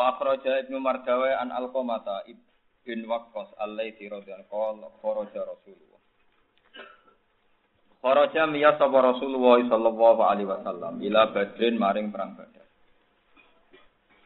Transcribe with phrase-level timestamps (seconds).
[0.00, 2.24] Wa akhraja Ibnu Mardawi an Alqamata
[2.88, 6.00] bin Waqqas alaihi radhiyallahu anhu kharaja Rasulullah.
[8.00, 12.64] Kharaja miya sapa Rasulullah sallallahu alaihi wasallam ila Badrin maring perang Badar.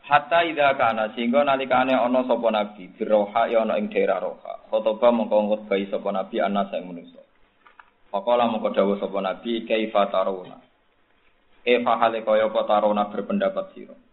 [0.06, 4.70] Hatta idza kana sehingga nalikane ana sapa nabi biroha ya ana ing daerah Roha.
[4.70, 7.18] Khotoba mongko ngutbai sapa nabi ana sing manusa.
[8.14, 10.54] Faqala mongko dawuh sapa nabi kaifa taruna.
[11.66, 14.03] E fahale kaya apa taruna berpendapat sira.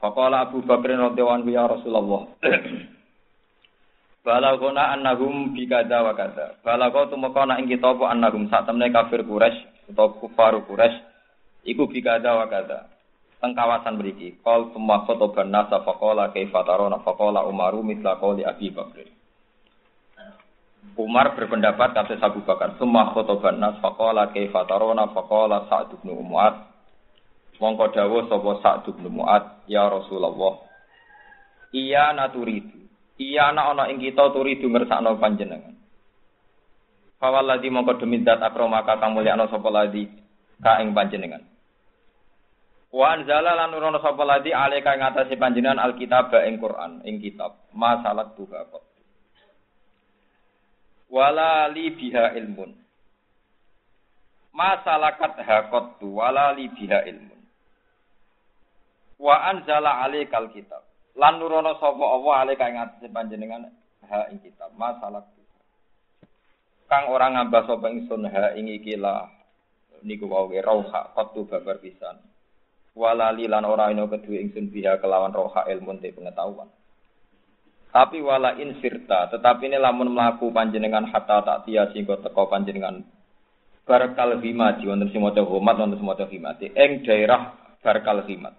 [0.00, 2.24] Faqala Abu Bakar radhiyallahu ya Rasulullah.
[4.24, 6.56] Balagona annahum bi wa kadza.
[6.64, 11.00] Balago tumeka ana ing kita apa annahum sak temne kafir Quraisy utawa kufar Quraisy
[11.68, 12.88] iku bi wa kadza.
[13.40, 18.68] Teng kawasan mriki, qol summa khotoban nasa faqala kaifa tarona faqala Umaru mithla qoli Abi
[18.68, 19.08] Bakar.
[21.00, 26.69] Umar berpendapat kata Abu Bakar, summa khotoban nas faqala kaifa tarona faqala Sa'd bin Mu'adz
[27.60, 30.64] Mongko dawuh sapa Sa'd bin Mu'ad, ya Rasulullah.
[31.76, 32.80] Iya naturidu.
[33.20, 35.76] Iya ana ana ing kita turidu ngersakno panjenengan.
[37.20, 40.08] Fawalladzi mongko demi zat akromaka kang mulyakno sapa ladi
[40.56, 41.44] ka ing panjenengan.
[42.90, 47.60] Wa anzala lan nurono sapa ladi alika ing atase panjenengan alkitab ing Quran ing kitab.
[47.76, 48.88] Masalah tuha kok.
[51.12, 52.72] Wala li biha ilmun.
[54.56, 57.29] Masalakat hakot tu wala li biha ilmun.
[59.20, 60.80] Wa anzala alaikal kitab.
[61.20, 63.68] Lan nurono sapa Allah alaika ing atase panjenengan
[64.08, 64.72] ha ing kitab.
[64.80, 65.28] Masalah
[66.88, 69.28] Kang orang ngambah sapa ingsun ha ing iki lah
[70.02, 72.16] niku wae rauha qatu babar pisan.
[72.96, 76.66] Walali lan ora ino kedue ingsun biha kelawan roha ilmu te pengetahuan.
[77.90, 83.02] Tapi wala in firta, tetapi ini lamun melaku panjenengan hatta tak tia singgo teko panjenengan
[83.90, 88.54] barkal himati wonten sing maca homat wonten sing maca himati ing daerah barkal himat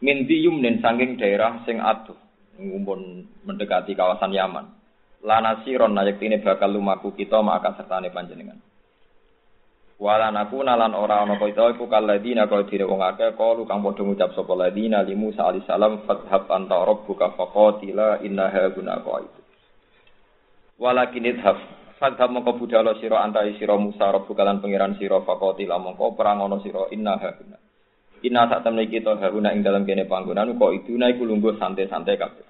[0.00, 2.16] min yumnin sanging daerah sing aduh
[2.60, 4.66] ngumpul mendekati kawasan Yaman.
[5.20, 8.56] Lana siron nayak ini bakal lumaku kita maka sertane panjenengan.
[10.00, 14.00] Wala naku nalan ora ana kita iku kaladina kaya dire wong akeh kalu kang padha
[14.00, 19.40] ngucap sapa ladina li Musa alaihi salam fathab anta rabbuka faqatila innaha guna itu.
[20.80, 21.60] Walakin idhab
[22.00, 26.56] fathab mongko budhalo sira antai sira Musa rabbuka lan pangeran sira faqatila mongko perang ana
[26.64, 27.59] sira innaha guna.
[28.20, 32.46] Ina saat temen kita haruna ing dalam kene panggonan kok itu naik lungguh santai-santai kabeh.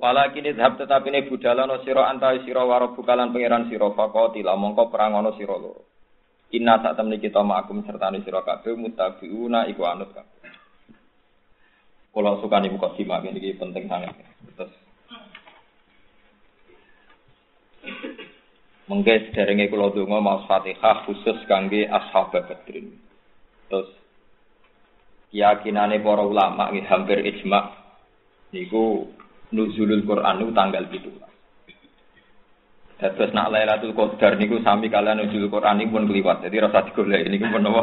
[0.00, 4.88] Walakin idhab tetapi ini budala no siro antai siro waro bukalan pangeran siro fakoti mongko
[4.88, 5.82] perang ono siro loro.
[6.56, 10.50] Inna saat temen kita ma'akum sertani siro kabeh mutabiuna iku anut kabeh.
[12.14, 14.14] Kalau suka nih buka simak ini penting sangat.
[14.54, 14.72] Terus
[18.84, 22.92] Mengke sederenge kula donga mau Fatihah khusus kangge ashab Badrin.
[23.72, 23.88] Terus
[25.34, 27.74] keyakinane para ulama nggih hampir ijma
[28.54, 29.10] niku
[29.50, 31.10] nuzulul Quran niku tanggal 17.
[33.02, 36.46] Dados nak Lailatul Qadar niku sami kalian nuzulul Quran niku pun kliwat.
[36.46, 37.82] Jadi rasa digolek niku pun napa?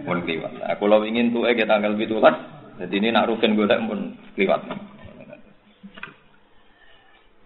[0.00, 0.64] Pun kliwat.
[0.64, 2.80] Nah, kula ingin tuke ke tanggal 17.
[2.80, 4.64] Jadi ini nak rugen golek pun kliwat.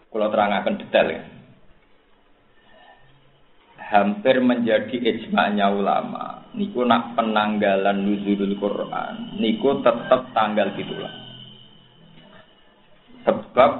[0.06, 1.31] Kula terangaken detail ya
[3.90, 6.46] hampir menjadi ijma'nya ulama.
[6.52, 11.14] Niku nak penanggalan nuzulul Quran, niku tetap tanggal gitulah.
[13.24, 13.72] Sebab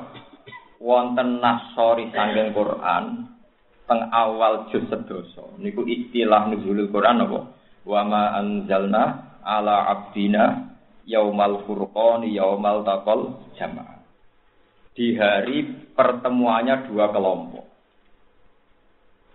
[0.81, 3.29] wonten nasori sanggeng Quran
[3.85, 5.59] teng awal juz sedoso.
[5.61, 7.41] Niku istilah nuzulul Quran apa?
[7.83, 10.73] Wa ma anzalna ala abdina
[11.05, 14.01] yaumal furqani yaumal taqal jamaah.
[14.93, 17.72] Di hari pertemuannya dua kelompok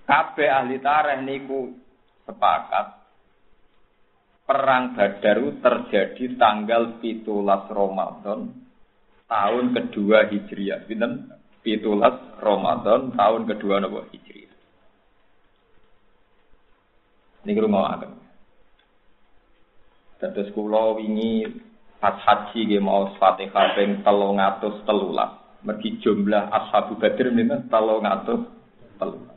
[0.07, 1.75] Kabeh ahli tareh niku
[2.23, 2.95] sepakat
[4.47, 8.55] perang Badaru terjadi tanggal pitulas Ramadan
[9.27, 10.87] tahun kedua Hijriah.
[10.87, 11.27] Pinten?
[11.59, 14.55] Pitulas Ramadan tahun kedua nopo Hijriah.
[17.43, 18.11] Ini rumah akan.
[20.23, 21.43] Terus kula wingi
[21.99, 25.67] pas haji nggih mau Fatihah ping 313.
[25.67, 29.36] Mergi jumlah ashabu Badr niku 313.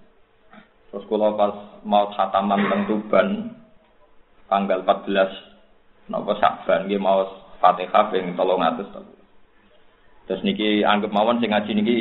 [0.90, 1.54] Terus kalau pas
[1.87, 3.54] mau khataman teng
[4.50, 7.22] tanggal 14 napa Saban nggih mau
[7.62, 11.96] Fatihah ping 300 Terus niki anggap mawon sing ngaji niki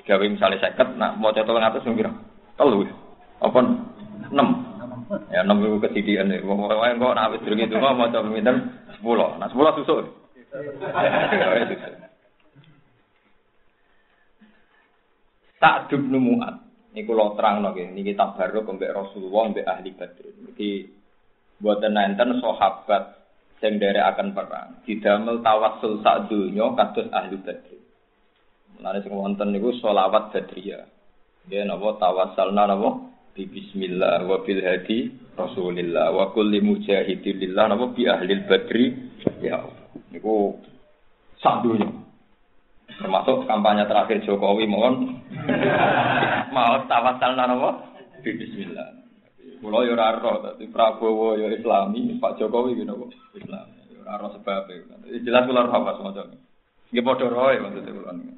[0.00, 2.12] digawe misalnya seket, nak mau cetok ngatus sing kira?
[2.56, 2.84] Telu.
[3.40, 3.60] Apa?
[4.32, 4.48] Enam
[5.30, 7.62] ya enam ribu ketidian nih mau mau kok nak habis durung
[7.94, 8.52] mau coba minta
[8.98, 9.38] sepuluh.
[9.38, 10.08] Nah sepuluh susul
[15.56, 16.65] tak muat
[16.96, 20.24] Niku lo terang no ini kita baru kembali Rasulullah mbek ahli Badr.
[20.48, 20.70] Jadi
[21.60, 23.16] buat nenten sahabat
[23.60, 24.68] sing akan perang.
[24.84, 27.78] Didamel tawassul sak donya kados ahli badri
[28.76, 30.84] Mulane sing wonten niku selawat badriyah.
[31.48, 31.96] Ya napa?
[31.96, 32.90] Tawassalna napa?
[33.32, 36.12] Bi bismillah wa bil hadi rasulillah.
[36.12, 37.72] Wa kulli mujahidin lillah.
[37.72, 37.96] Napa?
[37.96, 38.86] Bi ahli badri.
[39.40, 39.64] Ya
[40.12, 40.60] niku
[41.40, 41.88] sak donya.
[42.96, 45.24] Termasuk kampanye terakhir Jokowi mohon
[46.54, 47.70] mau tawassalna napa
[48.22, 48.96] bi bismillah
[49.56, 53.10] Kulo yo ora ro, dadi Prabowo yo Islami, Pak Jokowi gitu kok
[53.40, 53.66] Islam.
[53.88, 54.76] Yo ora ro sebab e.
[55.24, 56.36] Jelas kula ora apa semacam.
[56.92, 58.34] Nggih padha roe maksudnya kula niku.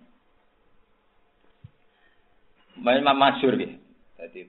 [2.79, 3.73] Main masyhur nggih.
[4.15, 4.43] Dadi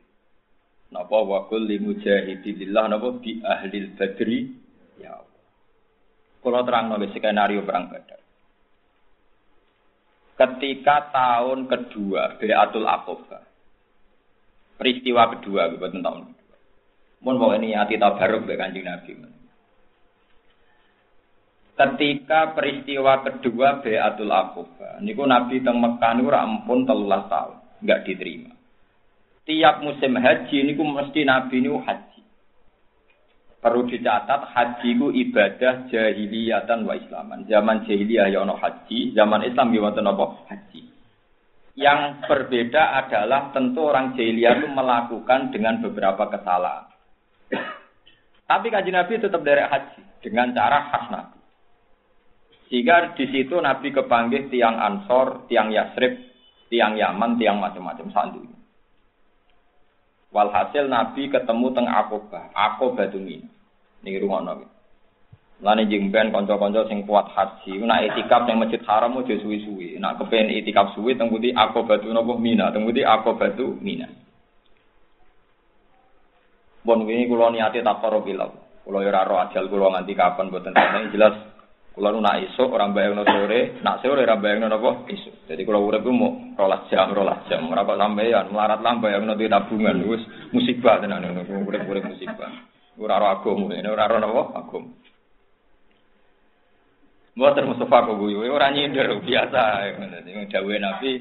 [0.93, 4.39] napa wa kulli mujahidillah napa bi ahli badri
[5.01, 5.17] ya.
[6.39, 8.21] Kula terang nulis skenario perang Badar.
[10.39, 13.43] Ketika tahun kedua Beatul Aqabah.
[14.79, 16.31] Peristiwa kedua, betul tahun
[17.19, 19.19] Mun mau ini hati tabaruk be kanjeng Nabi.
[21.75, 28.55] Ketika peristiwa kedua Beatul Aqabah, niku Nabi teng Mekah niku ampun 13 tahun, enggak diterima.
[29.43, 32.08] Tiap musim haji niku mesti Nabi niku haji.
[33.59, 37.43] Perlu dicatat haji ku ibadah jahiliyatan wa islaman.
[37.43, 40.25] Zaman jahiliyah ya ono haji, zaman Islam ya wonten apa?
[40.47, 40.81] Haji.
[41.75, 46.87] Yang berbeda adalah tentu orang jahiliyah itu melakukan dengan beberapa kesalahan.
[48.47, 51.39] Tapi kaji Nabi tetap dari haji dengan cara khas Nabi.
[52.69, 56.15] Sehingga di situ Nabi kepanggil tiang Ansor, tiang Yasrib,
[56.69, 58.41] tiang Yaman, tiang macam-macam sandu.
[60.29, 63.41] Walhasil Nabi ketemu teng Aqabah, Aqabah itu Niki
[64.05, 64.27] Ini iki.
[64.29, 64.65] Nabi.
[65.59, 70.15] Lain jeng ben kanca-kanca sing kuat haji, nak itikaf yang masjid haram mau suwi-suwi, nak
[70.15, 74.07] kepen itikaf suwi tembudi aku batu nopo mina, tembudi aku batu mina.
[76.87, 78.55] Bon ini kula niate tak karo bilau.
[78.87, 81.35] Kula ora yoraro ajal kula nganti kapan mboten tentang jelas
[81.99, 85.43] kulo nu nak esuk ora bayangno sore, nak sore ora bayangno napa esuk.
[85.51, 87.67] Jadi kulo urip ku mau rolas jam, rolas jam.
[87.67, 90.23] Ora kok sampeyan melarat lah bayangno di tabungan wis
[90.55, 92.55] musibah tenan ngono urip-urip musibah.
[92.95, 94.89] Ora agama, ini ora roh napa agama.
[97.35, 99.91] Mboten Mustafa kok guyu, ora nyindir biasa.
[99.99, 101.11] Ngene dawuhe Nabi,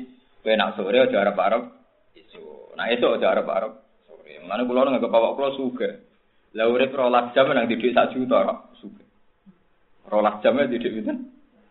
[0.47, 1.63] kowe nak sore aja arep-arep
[2.15, 2.79] esuk.
[2.79, 3.75] Nak esuk aja arep-arep
[4.49, 6.01] Mana pulau nggak bawa pulau suga.
[6.57, 8.68] Lah urip rolas jam nang didik sak juta.
[10.09, 11.13] Rolas jamnya didik itu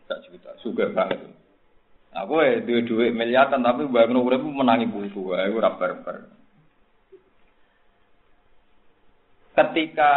[0.06, 1.20] sak juta, suga banget.
[2.16, 6.16] Aku eh duit duit miliaran tapi bangun urip menangi buku, aku ora barbar.
[9.52, 10.12] Ketika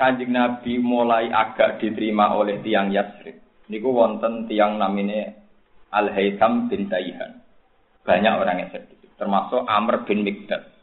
[0.00, 3.36] kanjeng Nabi mulai agak diterima oleh tiang Yasrib,
[3.70, 5.36] niku wonten tiang namine
[5.92, 7.44] Al Haytham bin Taihan.
[8.02, 10.76] Banyak orang yang sedih, termasuk Amr bin Mikdad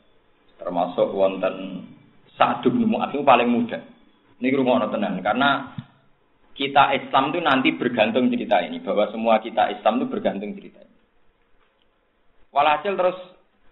[0.64, 1.86] termasuk wonten
[2.40, 3.78] Sa'd bin Mu'adz paling muda.
[4.40, 5.76] Ini rumah tenan karena
[6.54, 10.96] kita Islam itu nanti bergantung cerita ini bahwa semua kita Islam itu bergantung cerita ini.
[12.54, 13.18] Walhasil terus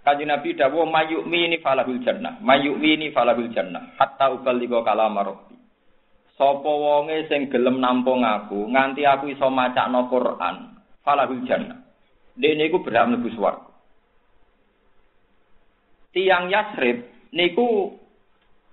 [0.01, 5.56] kaji Nabi dawuh mayukmi ini falahul jannah, mayukmi ini falahul jannah, hatta ubaligha kalam rabbi.
[6.33, 11.86] Sapa wonge sing gelem nampung aku nganti aku iso macakno Quran, falahul jannah.
[12.34, 13.72] Dene iku berhak mlebu swarga
[16.12, 17.95] tiang Yasrib niku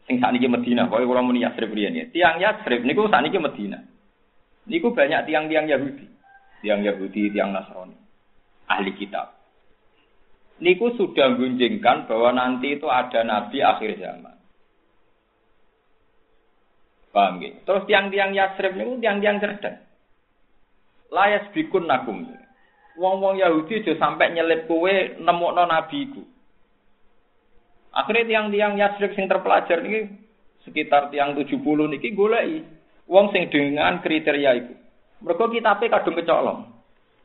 [0.06, 2.04] sing sakniki Medina, pokoke kula muni Yasrib riyen ya.
[2.10, 3.78] Tiang Yasrib niku sakniki Medina.
[4.68, 6.06] Niku banyak tiang-tiang Yahudi.
[6.60, 7.96] Tiang Yahudi, tiang Nasrani.
[8.68, 9.32] Ahli kitab.
[10.60, 14.36] Niku sudah gunjingkan bahwa nanti itu ada nabi akhir zaman.
[17.08, 17.56] Paham gitu?
[17.64, 19.80] Terus tiang-tiang Yasrib niku tiang-tiang cerdas.
[21.08, 22.28] Layas bikun nakum.
[23.00, 26.22] Wong-wong Yahudi aja sampai nyelip kue nemukno nabi iku.
[27.96, 30.12] Akhirnya tiang-tiang Yasrib sing terpelajar ini
[30.68, 32.77] sekitar tiang 70 niki goleki
[33.08, 34.74] wong sing dengan kriteria itu.
[35.24, 36.60] Mereka kitabnya kadung kecolong.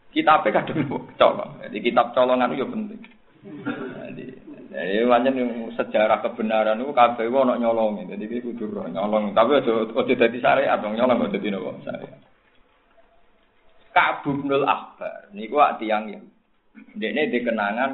[0.10, 0.80] Kitabnya kadung
[1.14, 1.52] kecolong.
[1.62, 3.02] Jadi kitab colongan itu penting.
[3.44, 4.26] Jadi,
[4.74, 5.36] jadi macam
[5.76, 8.08] sejarah kebenaran itu kabeh ono nyolong.
[8.08, 9.36] Jadi iki kudu nyolong.
[9.36, 12.20] Tapi aja aja dadi syariat dong nyolong aja dadi nopo syariat.
[13.94, 16.22] Ka'ab bin Al-Ahbar niku tiang ya.
[16.98, 17.92] Dekne dikenangan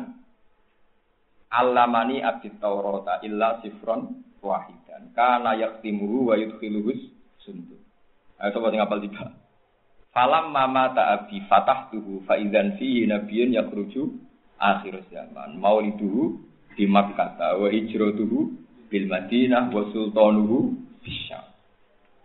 [1.52, 5.12] Alamani abdi Taurata illa sifron wahidan.
[5.12, 7.02] Kana yaktimuhu wa yudkhiluhus
[7.44, 7.79] sundu.
[8.40, 9.36] Ayo coba tinggal apal tiga.
[10.16, 14.16] Falam mama ta'abi fatah tuhu fa'idan fihi nabiyun yakruju
[14.58, 15.60] akhir zaman.
[15.60, 16.40] Mauliduhu
[16.74, 18.38] di Makkah wa hijratuhu
[18.88, 21.44] bil Madinah wa sultanuhu bisyam.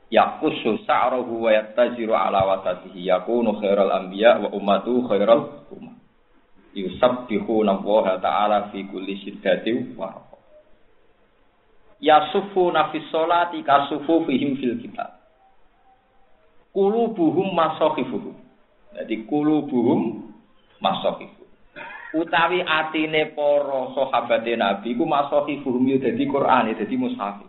[0.09, 5.99] Yakusu sa'rahu wa yattajiru ala wasatihi yakunu khairal anbiya wa ummatu khairal umat
[6.75, 10.23] yusabbihuna Allah taala fi kulli syiddatin wa
[12.05, 15.14] Yasufuna fi sholati kasufu fihim fil kitab.
[16.75, 18.35] Kulubuhum masakhifuhum.
[18.99, 20.27] Jadi kulubuhum
[20.83, 21.47] masakhifuhum.
[22.15, 27.47] Utawi atine para sahabat Nabi iku masakhifuhum yo dadi Quran, dadi mushaf.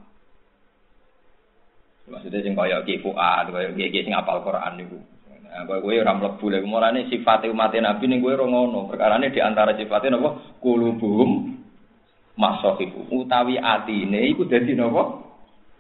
[2.06, 5.02] Maksudnya sing kaya Ki Fuad, kaya Ki sing apal Quran niku.
[5.56, 8.86] Nah, kowe ora mlebu lek mulane sifate umat Nabi ning kowe ora ngono.
[8.86, 10.38] Perkarane di antara sifate napa?
[10.62, 11.58] Kulubuhum
[12.38, 13.10] masakhifu.
[13.10, 15.18] Utawi atine iku dadi napa?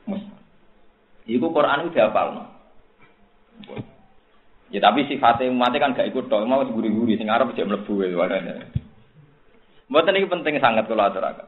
[0.09, 0.41] Mushaf.
[1.29, 2.54] Iku Quran udah apalno.
[4.73, 8.17] Ya tapi sifatnya umatnya kan gak ikut dong, mau guri-guri, sing arep jek mlebu itu
[8.17, 8.73] warane.
[9.87, 11.47] Mboten iki penting sangat kalau aturaken.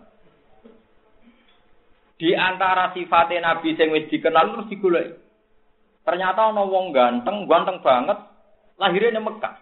[2.17, 5.17] Di antara sifatnya Nabi sing wis dikenal terus digoleki.
[6.07, 8.15] Ternyata ana wong ganteng, ganteng banget,
[8.79, 9.55] lahirnya di Mekah.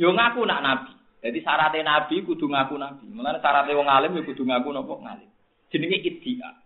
[0.00, 0.92] Yo ngaku nak Nabi.
[1.20, 3.04] Jadi syaratnya Nabi kudu ngaku Nabi.
[3.12, 5.28] Mulane syaratnya wong alim yo kudu ngaku nopo ngalim.
[5.68, 6.56] Jenenge iddia.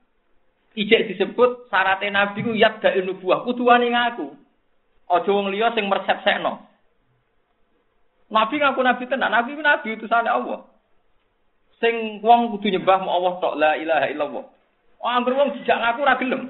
[0.78, 4.37] Ijek disebut syaratnya Nabi ku yadda nubuwah, kudu wani ngaku.
[5.08, 6.68] Aja wong liya sing mersepsekno.
[8.28, 10.68] Nabi ngaku nabi tenan, nabi ku nabi utusane Allah.
[11.80, 14.44] Sing wong kudu nyembah mu Allah tok la ilaha illallah.
[15.00, 16.42] Oh, anggur wong dijak ngaku ora gelem.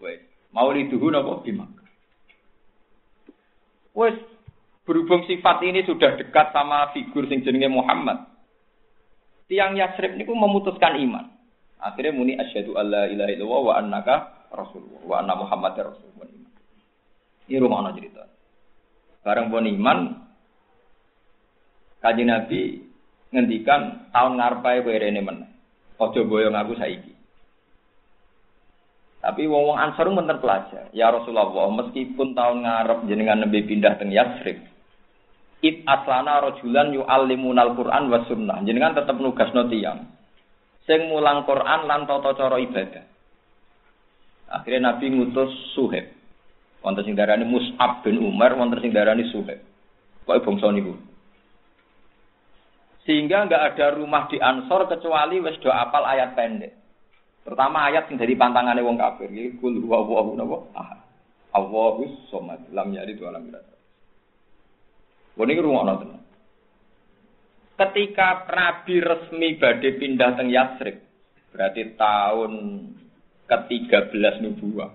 [0.00, 0.24] Wes,
[0.56, 1.68] mauliduhu napa bimak.
[3.92, 4.16] Wes,
[4.88, 8.24] berhubung sifat ini sudah dekat sama figur sing jenenge Muhammad.
[9.52, 11.28] Tiang Yasrib niku memutuskan iman.
[11.82, 14.16] Akhirnya muni asyhadu alla ilaha illallah wa annaka
[14.52, 16.28] rasulullah wa anna Muhammad rasulullah.
[17.50, 18.22] Ini rumah cerita.
[19.26, 19.98] Bareng pun iman,
[22.02, 22.60] kaji Nabi
[23.34, 25.38] ngendikan tahun ngarpai kowe rene men.
[25.98, 27.14] Ojo boyong aku saiki.
[29.22, 30.90] Tapi wong wong Ansar menten pelajar.
[30.90, 34.58] Ya Rasulullah, meskipun tahun ngarep jenengan nembe pindah teng Yasrib,
[35.62, 38.66] It aslana rojulan yu'allimunal Qur'an wa sunnah.
[38.66, 40.10] Jenengan tetep nugasno tiyang.
[40.90, 43.11] Sing mulang Quran lan tata cara ibadah.
[44.48, 46.10] Akhirnya Nabi ngutus Suhaib.
[46.82, 49.62] Wonten sing darani Mus'ab bin Umar, wonten sing darani Suhaib.
[50.26, 50.94] Kok bangsa niku.
[53.02, 56.78] Sehingga nggak ada rumah di Ansor kecuali wis do apal ayat pendek.
[57.42, 60.56] Pertama ayat sing dari pantangane wong kafir, iki kul huwa Allahu napa?
[60.78, 61.00] Ahad.
[61.52, 63.66] Allahus somad, lam yalid wa lam yulad.
[65.32, 66.22] Ini rumah tenan.
[67.76, 71.02] Ketika Nabi resmi badhe pindah teng Yatsrib,
[71.50, 72.52] berarti tahun
[73.60, 74.90] ke-13 nubuah.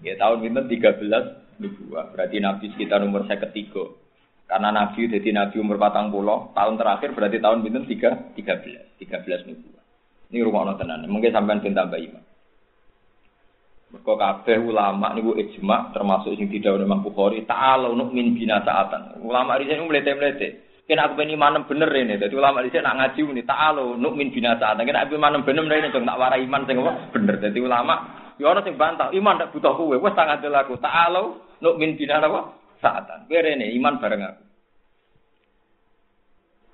[0.00, 2.12] Ya tahun pinten 13 nubuah.
[2.16, 3.92] Berarti Nabi sekitar umur saya ketiga.
[4.48, 9.48] Karena Nabi jadi Nabi umur patang pulau, tahun terakhir berarti tahun pinten 3 13 13
[9.48, 9.82] nubuah.
[10.30, 11.06] Ini rumah tenan.
[11.10, 12.22] Mungkin sampean ben tambah iman.
[13.90, 19.18] Mergo kabeh ulama niku ijma termasuk sing tidak Imam Bukhari ta'ala min bina sa'atan.
[19.18, 20.69] Ulama di sini mlete-mlete.
[20.90, 22.18] Kena aku pengen iman bener ini.
[22.18, 24.82] Jadi ulama di sini nak ngaji ini ta'ala min bina sa'atan.
[24.82, 26.82] Kena aku iman bener ini dong tak warai iman sing
[27.14, 27.38] bener.
[27.38, 27.94] Jadi ulama
[28.42, 29.94] ya ana sing bantah iman tak butuh kowe.
[29.94, 30.82] Wes tak ngandel aku.
[30.82, 31.22] Ta'ala
[31.78, 33.30] min bina apa sa'atan.
[33.30, 34.42] Kowe rene iman bareng aku.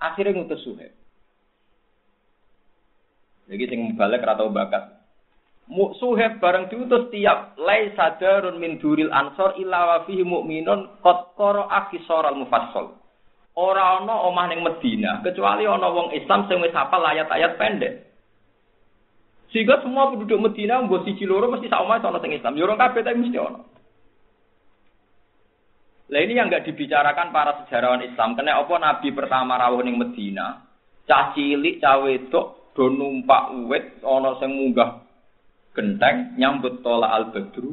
[0.00, 0.96] Akhirnya ngutus Suhaib.
[3.52, 4.96] Jadi sing balik atau bakat.
[6.00, 11.92] Suheb bareng diutus tiap lai sadarun min duril ansor illa wa fihi mu'minun qad qara'a
[12.32, 12.96] al mufassal.
[13.56, 18.04] Ora ana omah ning Medina kecuali ana wong Islam sing wis hafal ayat-ayat pendek.
[19.48, 22.52] Sehingga semua penduduk Medina mbok siji loro mesti sak omah ana sing Islam.
[22.60, 23.60] Yo ora kabeh tapi mesti ana.
[26.06, 28.36] Lah ini yang nggak dibicarakan para sejarawan Islam.
[28.36, 30.62] Karena apa Nabi pertama rawuh ning Medina,
[31.08, 35.00] cah cilik, cah wedok do numpak uwit ana sing munggah
[35.72, 37.72] genteng nyambut tola al badru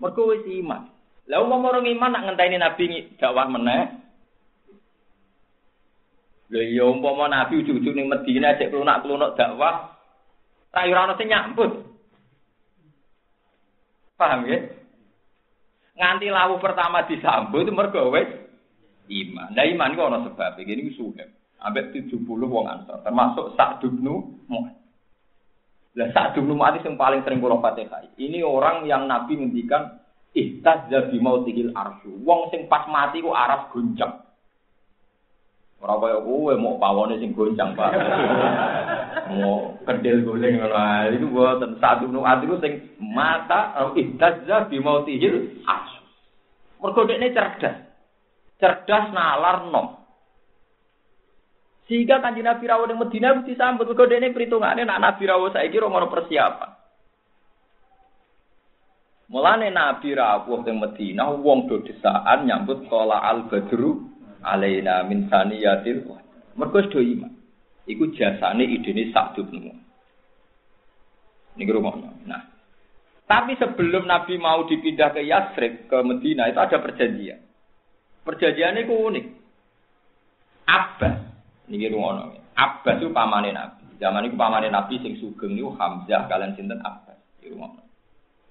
[0.00, 0.88] Mergo wis iman.
[1.30, 2.84] Lah wong orang iman nak ngenteni nabi
[3.14, 3.82] dakwah meneh.
[6.50, 9.94] Lha ya umpama nabi ujug-ujug ning Madinah cek klunak-klunak dakwah,
[10.74, 11.70] ra ora ono sing nyambut.
[14.18, 14.58] Paham ya?
[15.94, 18.26] Nganti lawu pertama disambut mergo wis
[19.06, 19.54] iman.
[19.54, 21.24] Lah iman kok ana sebab iki niku suhe.
[21.62, 24.02] Ambek 70 wong ansor termasuk Sa'd bin
[24.48, 24.80] Mu'adz.
[25.98, 28.14] Lah saat dulu mati yang paling sering kula Fatihah.
[28.14, 29.98] Ini orang yang Nabi ngendikan
[30.34, 32.22] ihtazza bi mautihil arsyu.
[32.22, 34.22] Wong sing pas mati ku aras goncang.
[35.80, 37.90] Ora kaya kowe mau pawone sing goncang, Pak.
[39.40, 41.16] mau kedel goleng ngono ae.
[41.16, 46.02] Iku mboten saat dulu mati ku sing mata ihtazza bi mautihil arsyu.
[46.80, 47.76] Mergo dekne cerdas.
[48.60, 50.00] Cerdas nalar nom.
[51.90, 55.82] Sehingga kanjeng Nabi rawuh ning Madinah mesti sambut mergo dene perhitungane nak Nabi rawuh saiki
[55.82, 56.79] ora persiapan.
[59.30, 64.10] Mulane Nabi rawuh ning Madinah wong do desaan nyambut qala al badru
[64.42, 66.02] alaina min saniyatil
[66.58, 67.30] mergo do iman.
[67.86, 69.70] Iku jasane idene sak dupmu.
[71.54, 72.10] Niki rumahnya.
[72.26, 72.42] Nah,
[73.30, 77.38] Tapi sebelum Nabi mau dipindah ke Yasrib, ke Medina, itu ada perjanjian.
[78.26, 79.26] Perjanjian itu unik.
[80.66, 81.14] Abbas,
[81.70, 83.86] ini rumah Abbas itu pamane Nabi.
[84.02, 87.22] Zaman itu pamane Nabi sing sugeng itu Hamzah kalian sinten Abbas.
[87.38, 87.89] Ini rumah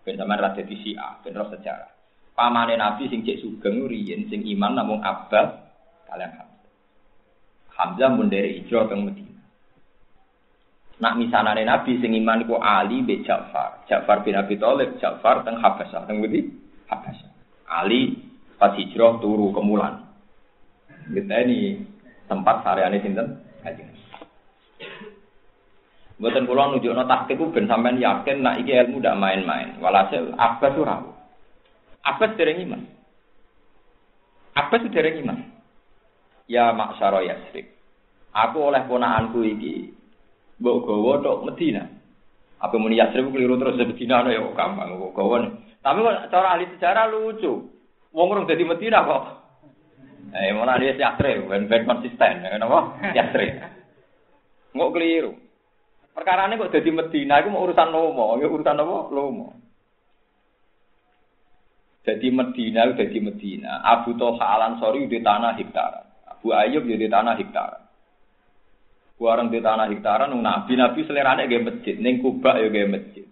[0.10, 1.94] Ben rada di Syiah, ben sejarah.
[2.34, 5.54] Pamane Nabi sing cek sugeng riyen sing iman namung Abbas
[6.10, 6.74] kalian Hamzah.
[7.78, 9.44] Hamzah mun dari hijrah ke Medina.
[10.98, 13.86] Nak misanane Nabi sing iman iku Ali be Ja'far.
[13.86, 16.48] Ja'far bin Abi Thalib, Ja'far teng Habasyah, teng ngendi?
[16.89, 17.30] Habasyah.
[17.70, 18.18] Ali
[18.58, 20.10] pas hijrah turu ke Mulan.
[21.12, 21.86] Kita ini
[22.25, 23.46] tempat sareane sinten?
[23.62, 23.99] Kanjeng.
[26.19, 29.79] Mboten kula nunjukno taktik ku ben sampean yakin nak iki ilmu ndak main-main.
[29.79, 30.99] Walhasil Abbas ora.
[32.03, 32.83] Abbas dereng iman.
[34.51, 35.39] Abbas dereng iman.
[36.51, 37.71] Ya maksara Yasrib.
[38.35, 39.95] Aku oleh ponakanku iki
[40.59, 41.88] Mbok gawa tok Medina.
[42.59, 45.47] Apa muni Yasrib keliru terus Medina ana ya gampang kok gawa.
[45.79, 47.63] Tapi kok cara ahli sejarah lucu.
[48.11, 49.23] Wong urung dadi Medina kok.
[50.35, 52.91] Eh malah dia Yasrib ben ben konsisten ya napa?
[53.15, 53.55] Yasrib.
[54.75, 55.31] Ngok keliru.
[56.19, 59.07] Perkara ini kok jadi Medina, itu mau urusan lomo, ya urusan apa?
[59.07, 59.55] Lomo.
[62.03, 63.79] Jadi Medina, jadi Medina.
[63.88, 66.27] Abu Toha Al Ansori di tanah hektaran.
[66.27, 67.88] Abu Ayub di tanah hektaran.
[69.15, 73.23] Barang di tanah hektaran, nabi nabi selerane gaya masjid, neng kubak ya gaya masjid.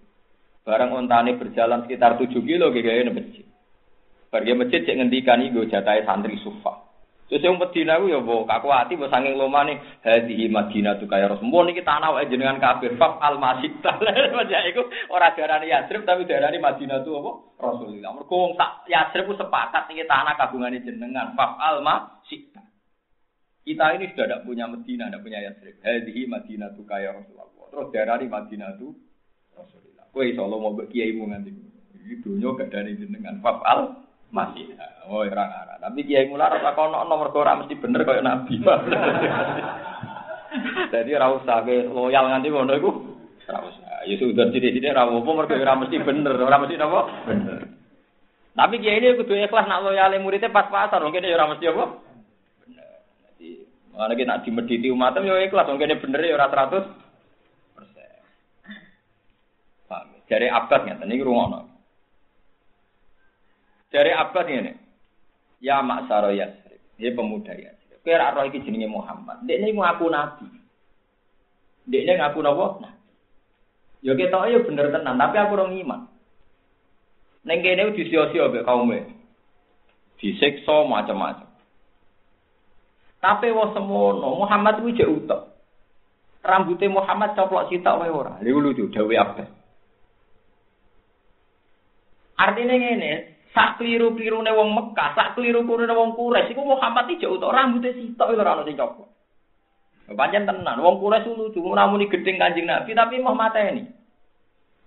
[0.64, 3.44] Barang ontane berjalan sekitar tujuh kilo gaya masjid.
[4.32, 6.87] Pergi masjid cek ngendikan iku jatai santri sufa.
[7.28, 11.28] Terus yang Medina ku ya mbok kaku ati mbok saking lomane hadhihi Madinah tu kaya
[11.28, 13.76] Rasulullah niki tanah wae jenengan kafir faf al masjid.
[14.48, 17.32] Ya iku ora darani Yatsrib tapi darani Madinah tu apa?
[17.60, 18.16] Rasulullah.
[18.16, 22.48] Mergo wong sak Yatsrib ku sepakat niki tanah kagungane jenengan faf al masjid.
[23.68, 25.76] Kita ini sudah tidak punya Medina, tidak punya Yasrib.
[25.84, 27.68] Hadihi Madinah tu kaya Rasulullah.
[27.68, 28.96] Terus daerah di Madinah tu
[29.52, 30.08] Rasulullah.
[30.16, 31.52] Insya Allah mau kiai mu nanti.
[32.08, 34.76] Itu nyo gak dari jenengan fafal masih.
[35.08, 35.78] Oh orang arah.
[35.80, 38.60] Tapi kiai mular apa kau nomor kau mesti bener kaya Nabi.
[40.94, 42.92] Jadi rasa ke loyal nanti mau nunggu.
[43.48, 44.04] Rasa.
[44.08, 47.02] Ya sudah tidak tidak rawu pun mereka ora mesti bener, ora mesti apa?
[47.28, 47.60] Bener.
[48.58, 51.86] Tapi kiai ini kudu ikhlas nak loyal muridnya pas-pasan, mungkin ya ora mesti apa?
[53.98, 56.86] Mana kita di mediti umatem ya ikhlas, mungkin bener ya ora seratus
[57.76, 58.22] persen.
[60.28, 61.77] Dari abad nggak, ini rumah
[63.88, 64.74] Dari abad ini,
[65.64, 67.72] ya maksaro Yasrib, dia pemuda ya.
[68.04, 69.44] Kira roh iki jenenge Muhammad.
[69.44, 70.48] Dek ini ngaku nabi.
[71.92, 72.80] Dek ini ngaku nopo?
[72.80, 72.96] Nah.
[74.00, 76.02] Ya kita ya bener tenan, tapi aku orang iman.
[77.44, 79.12] Neng kene disio-sio be kaume.
[80.20, 81.52] Disiksa macam-macam.
[83.20, 85.42] Tapi wong semono, Muhammad kuwi jek utek.
[86.48, 88.40] Rambutnya Muhammad coplok sitok wae ora.
[88.40, 89.44] Lha lucu dawe apa?
[92.40, 93.12] Artinya ngene,
[93.54, 98.34] sak kliru-klirune wong Mekah, sak kliru-klirune wong Quraisy iku Muhammad iki jek utek rambutnya sitok
[98.36, 99.10] ora ono sing coplok.
[100.08, 103.84] Pancen tenan, wong Quraisy lucu, namuni gedeng Kanjeng Nabi tapi mau mateni.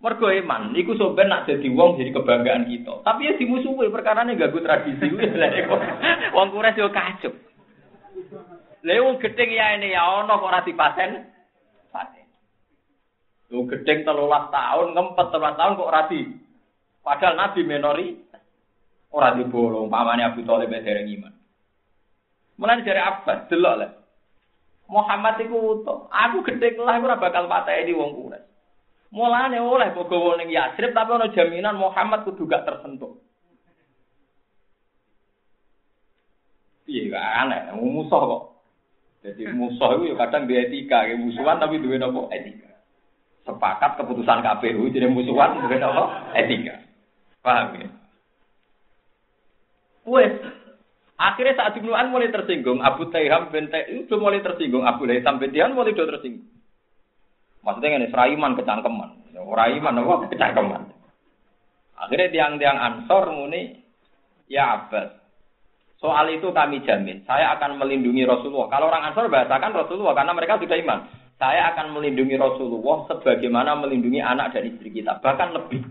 [0.00, 3.04] Mergo iman, iku soben nak jadi wong jadi kebanggaan kita.
[3.04, 5.12] Tapi ya dimusuhi perkara ini gak tradisi.
[6.36, 7.36] Wong Quraisy yo kacau.
[8.80, 11.10] Lewung gedeng ya ini ya ono kok ora dipaten.
[11.92, 12.26] Paten.
[13.52, 14.08] Lu gedeng 13
[14.56, 16.02] tahun, ngempet 13 tahun kok ora.
[17.04, 18.08] Padahal Nabi menori
[19.10, 21.34] ora dibolong pamane Abu Thalib dereng iman.
[22.60, 23.90] Mulane dari Abbas delok lah.
[24.90, 26.10] Muhammad iku utuh.
[26.10, 28.48] Aku gedeng lah ora bakal pateni wong Quraisy.
[29.10, 33.18] Mulane oleh bogowo ning Yasrib tapi ono jaminan Muhammad kudu gak tersentuh.
[36.90, 38.42] Iya, aneh, musuh kok.
[39.22, 42.66] Jadi musuh itu ya kadang dia etika, ya musuhan tapi dua nopo etika.
[43.46, 46.82] Sepakat keputusan KPU jadi musuhan dua nopo etika.
[47.42, 47.99] Paham ya?
[50.08, 50.32] Wes,
[51.20, 55.76] akhirnya saat Ibnu mulai tersinggung, Abu Taiham bin itu mulai tersinggung, Abu Laitham bin Tihan
[55.76, 56.48] mulai tersinggung.
[57.60, 60.82] Maksudnya ini seraiman kecangkeman, seraiman apa kecangkeman.
[62.00, 63.76] Akhirnya tiang-tiang Ansor muni,
[64.48, 65.20] ya Abbas,
[66.00, 68.72] Soal itu kami jamin, saya akan melindungi Rasulullah.
[68.72, 70.98] Kalau orang Ansor bahasakan Rasulullah karena mereka sudah iman.
[71.36, 75.84] Saya akan melindungi Rasulullah sebagaimana melindungi anak dan istri kita, bahkan lebih.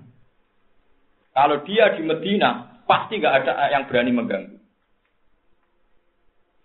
[1.34, 4.58] Kalau dia di Medina, pasti nggak ada yang berani mengganggu.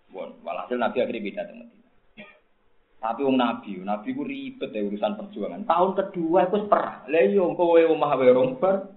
[0.09, 1.69] Bon, walhasil Nabi akhirnya beda dengan.
[3.05, 5.69] Tapi wong Nabi, Nabi ku ribet ya urusan perjuangan.
[5.69, 7.05] Tahun kedua itu perang.
[7.05, 8.89] Lah yo kowe omah wae romper,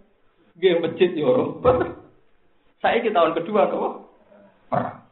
[0.57, 1.93] nggih masjid yo romper.
[2.81, 4.09] Saya ke tahun kedua kok
[4.73, 5.05] perang.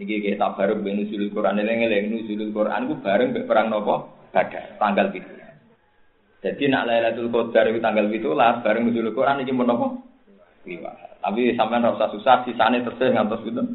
[0.00, 4.08] Niki kita baru ben nuzulul Quran eling-eling nuzulul Quran ku bareng mbek perang nopo?
[4.32, 5.28] Badar, tanggal gitu.
[6.40, 9.68] Jadi nak Lailatul Qadar itu tanggal 17 bareng nuzul Quran iki mun
[10.60, 10.92] apa?
[11.20, 13.66] Tapi sampean ora usah susah sisane tesih ngantos pinten?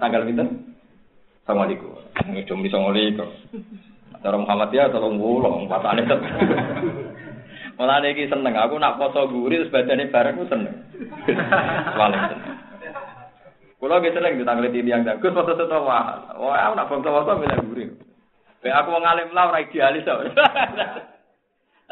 [0.00, 0.48] Tanggal pinten?
[1.44, 1.96] Assalamualaikum.
[2.32, 3.28] Ngedom di Assalamualaikum.
[4.22, 6.20] Cara Muhammadiyah tolong wulo, pasane tet.
[7.80, 10.76] Mulane iki seneng aku nak poso guri terus badane bareng ku seneng.
[11.98, 12.52] Paling seneng.
[13.82, 16.36] Kulo ge seneng ditanglet yang jagus foto foto wah.
[16.38, 17.84] Wah, aku nak foto-foto milih guri.
[18.62, 20.06] Be aku wong alim lah ora idealis.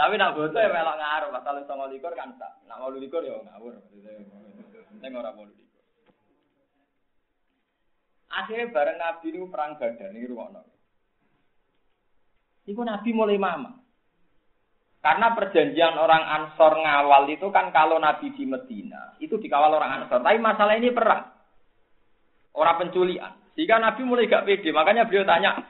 [0.00, 2.56] Tapi nak foto ya melok ngaruh, pasal songo likur kan tak.
[2.64, 3.76] Nak mau likur ya ngawur.
[4.96, 5.68] Ning ora mau likur.
[8.32, 10.56] Akhirnya bareng Nabi ini perang Badar ini ruang
[12.64, 13.76] Iku Nabi mulai mama.
[15.04, 20.24] Karena perjanjian orang Ansor ngawal itu kan kalau Nabi di Medina itu dikawal orang Ansor.
[20.24, 21.28] Tapi masalah ini perang,
[22.56, 23.36] orang penculian.
[23.52, 24.72] Sehingga Nabi mulai gak pede.
[24.72, 25.60] Makanya beliau tanya,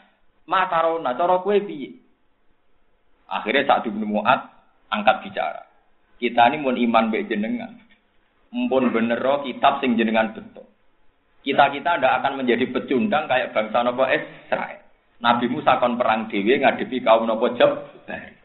[0.47, 1.59] Matarona, cara kue?
[3.31, 4.40] Akhirnya saat Ibnu Mu'ad
[4.90, 5.62] angkat bicara.
[6.19, 7.79] Kita ini mau iman baik jenengan.
[8.51, 10.66] Mumpun bener kitab sing jenengan betul.
[11.40, 14.85] Kita-kita ndak akan menjadi pecundang kayak bangsa nopo Israel.
[15.21, 18.37] Nabi Musa kon perang dewi ngadepi kaum nopo Jabbar.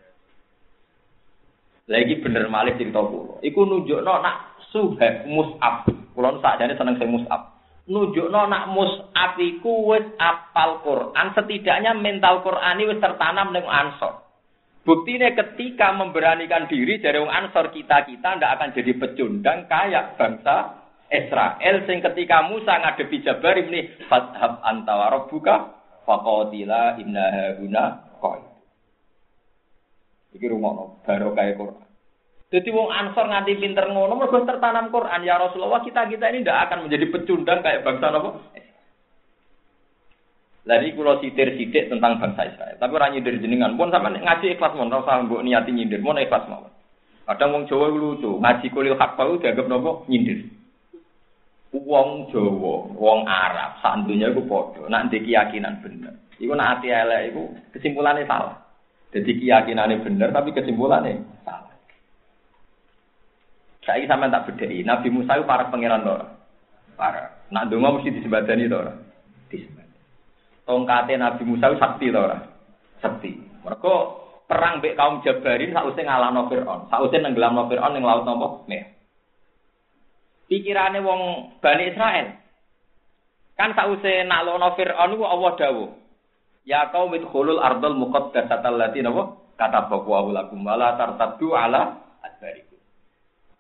[1.86, 3.38] Lagi bener malih cerita kula.
[3.45, 5.86] Iku nunjukno nak suhab mus'ab.
[6.17, 7.54] Kula sakjane seneng sing mus'ab.
[7.86, 14.24] Nunjukno nak mus'ab iku wis apal Quran, setidaknya mental Quran wis tertanam ning ansor.
[14.86, 20.78] Buktinya ketika memberanikan diri dari wong Ansor kita kita ndak akan jadi pecundang kayak bangsa
[21.10, 25.74] Israel sing ketika Musa ngadepi Jabar ini fathab anta rabbuka
[26.06, 27.86] faqatila inna hauna
[28.21, 28.41] qoi.
[30.38, 31.82] Iki rumono kayak Quran.
[32.54, 36.69] Jadi wong Ansor nganti pinter ngono mergo tertanam Quran ya Rasulullah kita kita ini ndak
[36.69, 38.38] akan menjadi pecundang kayak bangsa napa
[40.65, 42.75] lagi kalau sitir sidik tentang bangsa Israel.
[42.82, 46.49] Tapi orang nyindir jenengan pun sama ngaji ikhlas mon, rasa mbok niati nyindir mon ikhlas
[46.49, 46.65] mau.
[47.30, 50.49] Kadang wong Jawa lucu, ngaji kulil hak tahu dianggap nopo nyindir.
[51.69, 56.17] Wong Jawa, wong Arab, santunya iku padha, nak keyakinan bener.
[56.41, 57.43] Iku nak ati elek iku
[57.78, 58.58] kesimpulannya salah.
[59.13, 61.78] Jadi keyakinannya bener tapi kesimpulannya salah.
[63.86, 66.17] Saya sampean tak bedheki, Nabi Musa itu para pangeran to.
[66.97, 67.38] Para.
[67.54, 68.97] Nak donga mesti disebadani to ora?
[69.54, 69.85] Disebadani
[70.65, 72.38] tongkate Nabi Musa sakti to ora?
[72.99, 73.38] Sakti.
[73.62, 78.65] Mergo perang mbek kaum Jabarin sausé ngalahno Firaun, sausé nenggelamno Firaun ning laut napa?
[78.69, 78.89] Merah.
[80.45, 81.21] Pikirane wong
[81.62, 82.28] Bani Israel.
[83.58, 85.89] Kan sausé naklono Firaun iku Allah dawuh.
[86.65, 89.38] Ya kaum idkhulul ardal muqaddasata allati napa?
[89.56, 92.78] Kata bahwa lakum wala tartaddu ala adbarikum.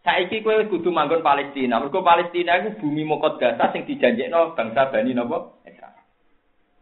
[0.05, 1.81] Saiki kowe kudu manggon Palestina.
[1.81, 5.64] Mergo Palestina iku bumi muqaddasah sing dijanjekno bangsa Bani napa?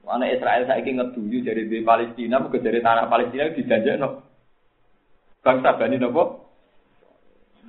[0.03, 4.09] Mana Israel ingin ngeduyu dari di Palestina, bukan dari tanah Palestina dijanjekno.
[5.39, 6.23] Bangsa Bani nopo?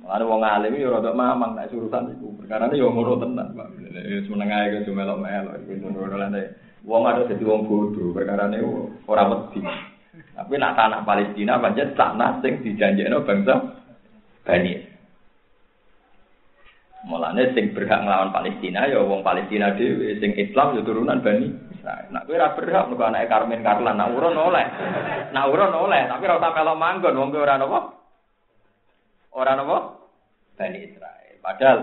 [0.03, 2.35] Mana wong alim yo rada mamang nek urusan iku.
[2.43, 3.67] Perkara yo ngono tenan, Pak.
[3.79, 6.43] Wis meneng ae ke melok-melok iku ngono lane.
[6.85, 8.61] Wong ada dadi wong bodoh, perkara ne
[9.09, 9.65] ora wedi.
[10.35, 13.55] Tapi nak tanah Palestina pancen tanah sing dijanjekno bangsa
[14.45, 14.73] Bani.
[17.09, 21.64] Mulane sing berhak nglawan Palestina ya wong Palestina dhewe, sing Islam ya turunan Bani.
[21.85, 22.09] Israel.
[22.09, 24.65] Nak ora berhak mergo anake Karmen Karlan, nak urun oleh.
[25.29, 27.79] Nak urun oleh, tapi ora usah melok manggon wong kowe ora napa?
[29.37, 29.77] Ora napa?
[30.57, 31.33] Bani Israel.
[31.45, 31.79] Padahal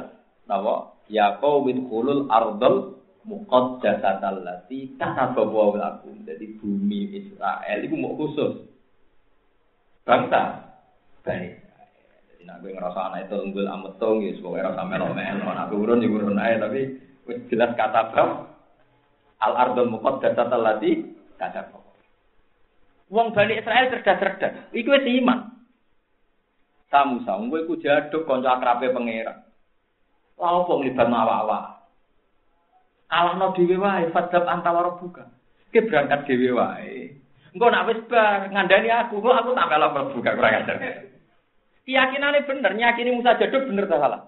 [0.51, 0.75] napa?
[1.07, 6.27] Ya qaumil khulul ardal muqaddasatal lati kataba wa lakum.
[6.27, 8.67] Jadi bumi Israel itu mau khusus.
[10.03, 10.67] Bangsa
[11.23, 11.55] Bani
[12.27, 15.47] Jadi nak ngerasa anak itu unggul ametung, ya semoga rasa melo-melo.
[15.47, 16.99] Nak urun ya urun aja, tapi
[17.47, 18.52] jelas kata bang,
[19.43, 21.03] Al ardul muqaddasat allati
[21.35, 21.83] kadang.
[23.13, 24.73] Wong Bani Israel cerdas-cerdas.
[24.73, 25.53] Iku wis iman.
[26.89, 29.45] Samu samu kowe iku jaduk kanca akrabe pangeran.
[30.41, 31.65] Lha opo nglibat awak-awak?
[33.13, 35.29] Alahno dhewe wae fadzab antawara buka.
[35.69, 37.21] Ki berangkat dhewe wae.
[37.53, 40.77] Engko nak wis bar ngandani aku, kok aku tak melok mlebu kurang ajar.
[41.85, 44.25] Keyakinane bener, nyakini Musa jaduk bener ta salah?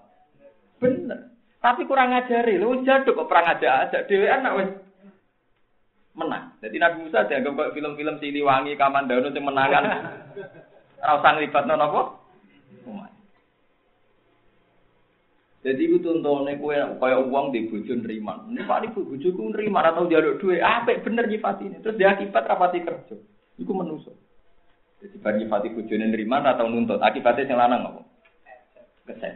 [0.77, 1.33] Bener.
[1.57, 4.69] Tapi kurang ngajari, lu jaduk kok perang aja aja dhewean nak wis
[6.15, 6.55] menang.
[6.63, 9.83] Jadi Nabi Musa dianggap kayak film-film Siliwangi, Kamandano yang menangan.
[11.03, 12.01] Rasa ngelibat nono apa?
[15.65, 18.37] Jadi itu tuntutannya kue kayak uang di bujuk nerima.
[18.45, 20.61] Ini pak ibu bujuku nerima atau jaluk duit.
[20.61, 21.81] Apa bener nyifat ini?
[21.81, 23.17] Terus dia akibat rapati kerja.
[23.57, 24.13] Itu menusuk.
[25.01, 27.01] Jadi bagi nyifati bujune nerima atau nuntut.
[27.01, 28.01] Akibatnya yang lanang apa?
[29.09, 29.33] Kesen.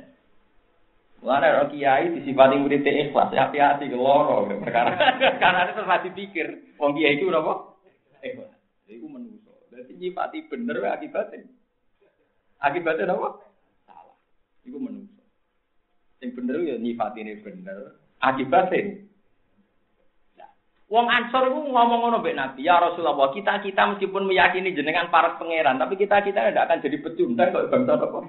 [1.19, 4.95] Mulane ora kiai disifati murid ikhlas, hati-hati ke loro perkara.
[5.43, 6.47] Karena itu masih pikir,
[6.79, 7.75] wong kiai itu napa?
[8.23, 8.55] Ikhlas.
[8.87, 9.51] Iku menungso.
[9.67, 11.43] Dadi nyifati bener akibatnya.
[12.63, 13.43] Akibatnya apa?
[13.83, 14.15] Salah.
[14.63, 15.23] Iku menungso.
[16.23, 17.99] Sing bener ya nyifatine bener.
[18.19, 19.07] Akibatnya
[20.89, 25.37] Wong Ansor itu ngomong ngono mbek Nabi, ya Rasulullah, kita kita meskipun meyakini jenengan para
[25.37, 28.19] pangeran, tapi kita kita tidak akan jadi pecundang kalau bangsa apa.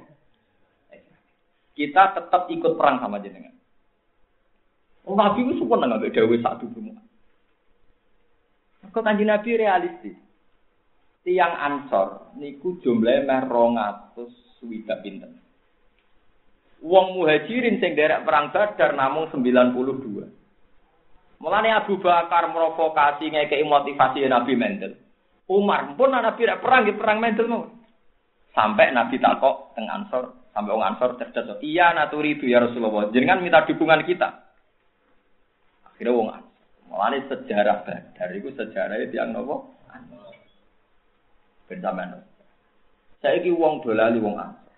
[1.81, 3.57] Kita tetap ikut perang sama jenengan.
[5.09, 7.01] Oh, Nabi itu suka nggak dawe satu semua.
[8.85, 10.17] Kok kanji Nabi realistis.
[11.25, 15.37] Tiang Ansor niku jumlahnya meh rongatus swida pinten.
[16.81, 20.33] Wong muhajirin sing derek perang Badar namung 92.
[21.41, 24.97] Mulane Abu Bakar merovokasi ngekei motivasi Nabi Mendel.
[25.49, 27.69] Umar pun Nabi perang perang Mendel mau.
[28.57, 31.59] Sampai Nabi takok teng Ansor, sampai orang Ansor cerdas.
[31.63, 33.11] Iya naturi itu ya Rasulullah.
[33.11, 34.29] Jangan minta dukungan kita.
[35.87, 36.65] Akhirnya wong Ansor.
[36.91, 39.71] Mulane sejarah Badar itu sejarah yang nopo?
[41.71, 41.79] Ben
[43.23, 44.75] Saya ini wong dolali wong Ansor.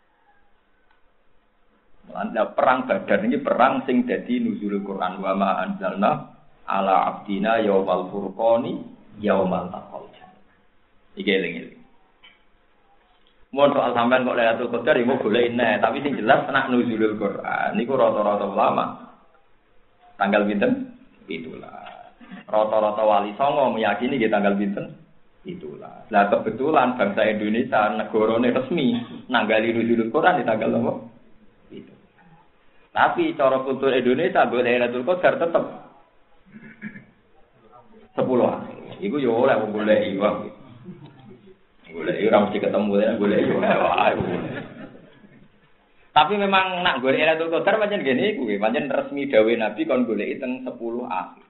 [2.13, 6.33] Mulane perang Badar ini perang sing dadi nuzul Quran wa ma anzalna
[6.69, 8.81] ala abdina yaumal furqani
[9.19, 10.07] yaumal taqal
[11.19, 11.82] iki eling-eling
[13.53, 17.77] Mau soal sampean kok Lailatul Qadar ibu boleh ini, tapi sing jelas nak nuzulul Quran
[17.77, 19.13] niku rata-rata ulama.
[20.17, 20.97] Tanggal pinten?
[21.29, 21.85] Itulah.
[22.49, 24.97] Rata-rata wali songo meyakini di tanggal pinten?
[25.45, 26.09] Itulah.
[26.09, 28.97] Lah kebetulan bangsa Indonesia negara resmi
[29.29, 30.93] nanggali nuzulul Quran di tanggal apa?
[31.77, 31.93] Itu.
[32.89, 35.65] Tapi cara kultur Indonesia boleh Lailatul Qadar tetap
[38.17, 38.97] sepuluh akhir.
[38.97, 39.61] Iku yo oleh
[40.09, 40.62] iki wae.
[41.93, 43.57] Golek ora mesti ketemu ya yo
[46.13, 50.41] Tapi memang nak golek Lailatul Qadar pancen gini iku pancen resmi dawuh Nabi kon golek
[50.41, 50.73] teng 10
[51.09, 51.45] akhir.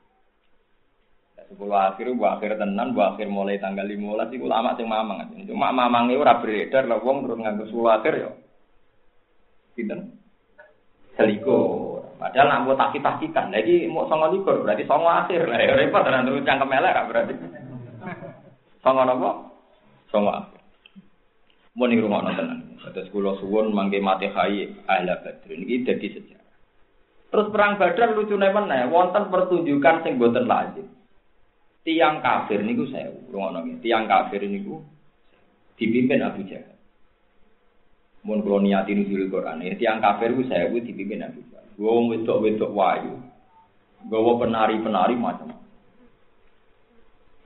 [1.52, 5.26] 10 akhir bu akhir tenan, bu akhir mulai tanggal 15 iku lama sing mamang.
[5.46, 8.30] Cuma mamange ora beredar lho wong terus nganggo 10 akhir yo.
[9.76, 10.00] Pinten?
[11.14, 12.02] Selikur.
[12.16, 15.58] Padahal nak mau takit takitan, lagi mau songo likur berarti songo akhir lah.
[15.58, 17.34] Ya repot dan terus cangkem elek berarti.
[18.78, 19.51] Songo nopo?
[20.12, 20.60] Akhir.
[21.72, 22.76] Mau nih rumah nonton.
[22.92, 26.52] Terus kulo suwon mangke mati hai ahla badrin ini jadi sejarah.
[27.32, 28.84] Terus perang badar lucu nih mana?
[28.92, 30.84] Wonten pertunjukan sing boten lazim.
[31.82, 33.80] Tiang kafir niku saya rumah nonton.
[33.80, 34.84] Tiang kafir niku
[35.80, 36.76] dipimpin Abu Jahal.
[38.22, 41.66] Mun kalau niatin nuzul Quran ya tiang kafir niku saya dipimpin Abu Jahal.
[41.80, 43.16] Wong wedok-wedok wayu.
[44.12, 45.56] Gawa penari-penari macam.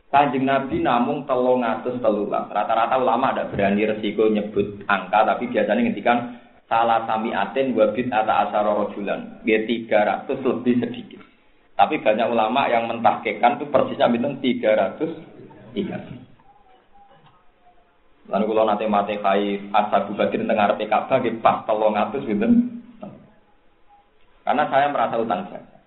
[0.07, 2.47] Kanjeng Nabi namung telung atus telulah.
[2.47, 6.19] Rata-rata ulama ada berani resiko nyebut angka, tapi biasanya ngendikan
[6.71, 9.43] salah sami aten wabit ata asara rojulan.
[9.43, 11.21] Dia tiga ratus lebih sedikit.
[11.77, 15.11] Tapi banyak ulama yang mentahkekan itu persisnya bintang tiga ratus
[15.75, 15.99] tiga.
[18.27, 22.77] Lalu kalau nanti mati kai asal bubatin tengah PKB, pas telung atus bintang
[24.47, 25.83] karena saya merasa utang jasa.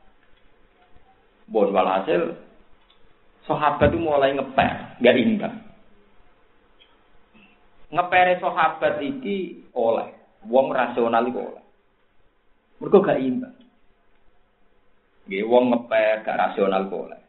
[1.47, 2.35] Bon walhasil
[3.49, 5.55] sahabat itu mulai ngeper, nggak imbang.
[7.89, 10.13] Ngepere sahabat iki oleh
[10.45, 11.65] wong rasional itu oleh.
[12.79, 13.55] Mereka gak imbang.
[15.25, 17.21] Nggih wong ngeper gak rasional kok oleh.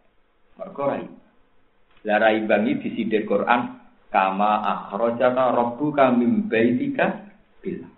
[0.60, 1.28] Mereka ora imbang.
[2.06, 3.80] Lah ra imbang iki disidir Quran
[4.12, 7.32] kama akhrajaka rabbuka min baitika
[7.64, 7.88] bil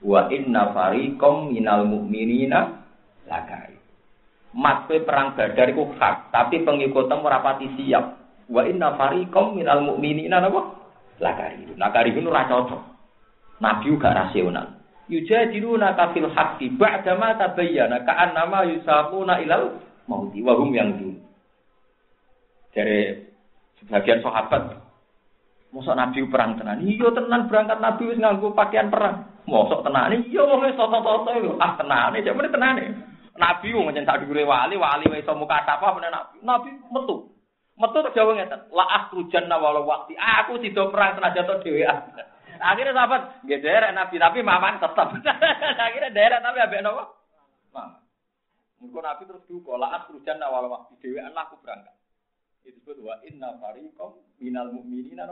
[0.00, 2.60] Wa inna fariqom minal mu'minina
[3.28, 3.79] lakai.
[4.50, 8.18] Mat perang Badar iku hak, tapi pengikutmu ora pati siap.
[8.50, 10.74] Wa inna fariqom minal mu'minina napa?
[11.22, 11.70] Lakai.
[11.78, 12.82] Lakari itu ora cocok.
[13.62, 14.80] Nabi juga rasional.
[15.06, 20.90] Yujadiluna kafil haqqi ba'da ma tabayyana ka'annama yusaquna ilal mauti wa hum yang
[22.70, 23.18] Dari
[23.82, 24.78] sebagian sahabat
[25.70, 26.82] Mosok Nabi perang tenan.
[26.82, 29.22] Iya tenan berangkat Nabi wis nganggo pakaian perang.
[29.46, 30.10] Mosok tenan.
[30.10, 31.30] Iya wong wis toto-toto
[31.62, 32.84] ah tenane, meneh tenane.
[33.38, 36.36] Nabi wong njen sak dhuwure wali, wali wis iso muka apa meneh Nabi.
[36.42, 37.30] Nabi metu.
[37.80, 40.12] Metu terus jawab ngeten, la akhrujanna walau wakti.
[40.18, 41.96] Aku tidak perang senajan to dhewean.
[42.60, 45.16] Akhirnya sahabat, nggih derek Nabi, tapi maman tetap.
[45.88, 47.04] Akhirnya derek Nabi ambek napa?
[47.72, 48.04] Maman.
[48.84, 51.96] Mungkin Nabi terus duka, la akhrujanna walau wakti dhewean aku berangkat.
[52.60, 55.24] Itu disebut wa inna fariqam minal mu'minina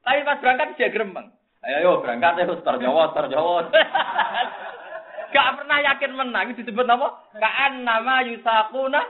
[0.00, 1.28] Tapi pas berangkat dia gremeng.
[1.60, 3.68] Ayo berangkat ya Ustaz Jawa, Ustaz Jawa.
[5.32, 7.08] Gak pernah yakin menang disebut apa?
[7.38, 9.02] Kaan nama yusakuna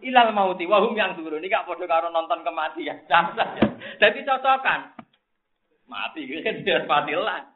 [0.00, 3.04] ilal mauti wahum yang dulu ini gak bodoh karo nonton kematian.
[4.00, 4.96] Jadi cocokan.
[5.90, 7.50] Mati kan dia matilah.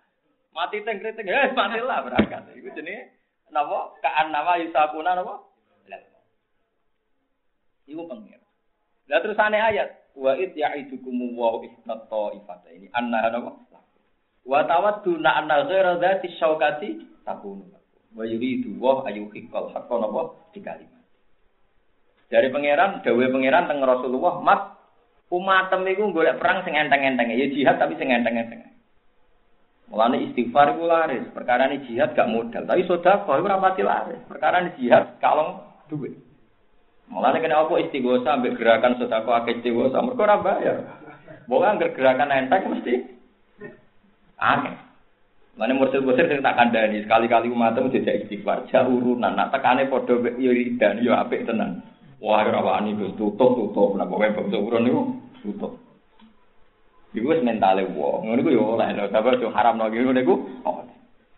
[0.54, 2.54] Mati tengkriting, eh matilah berangkat.
[2.54, 3.10] Itu jenis
[3.54, 3.94] napa?
[4.02, 5.54] Kaan nama yusakuna napa?
[7.84, 8.40] Iku pengir.
[9.12, 13.52] Lah terus aneh ayat, wa id ya'idukum wa ifnat ta'ifata ini anna napa?
[14.44, 16.88] Wa tawaddu na anna ghaira dzati syaukati
[17.24, 17.64] takunu.
[18.12, 21.02] Wa yuridu wa ayu hikal hakka napa di kalimat.
[22.28, 24.61] Dari pangeran, dawe pangeran teng Rasulullah, "Mat,
[25.33, 27.33] umatem iku golek perang sing enteng-enteng.
[27.33, 28.74] Ya jihad tapi sing enteng-enteng."
[29.88, 34.20] Mulane istighfar iku laris, perkara ini jihad gak modal, tapi sedekah iku ora pati laris.
[34.24, 35.61] Perkara ini jihad kalong
[35.92, 36.16] duit.
[37.12, 40.78] Mulane kena apa istighosa ambek gerakan sedekah akeh istighosa, mergo ora bayar.
[41.44, 43.13] Wong gerakan enteng mesti
[44.44, 44.76] aneh.
[45.54, 50.50] Mulane mursid-mursid sing tak kandhani sekali-kali umatmu dijak istighfar, jak urunan, nak tekane padha yo
[50.50, 51.78] ridan yo apik tenan.
[52.18, 55.02] Wah, ora wani tutup tutup, napa wae bab urun niku
[55.46, 55.78] tutup.
[57.14, 58.26] Iku wis mentale wong.
[58.26, 60.35] Ngono iku yo oleh lho, tapi yo haram lagi ngono iku.
[60.66, 60.83] Oh.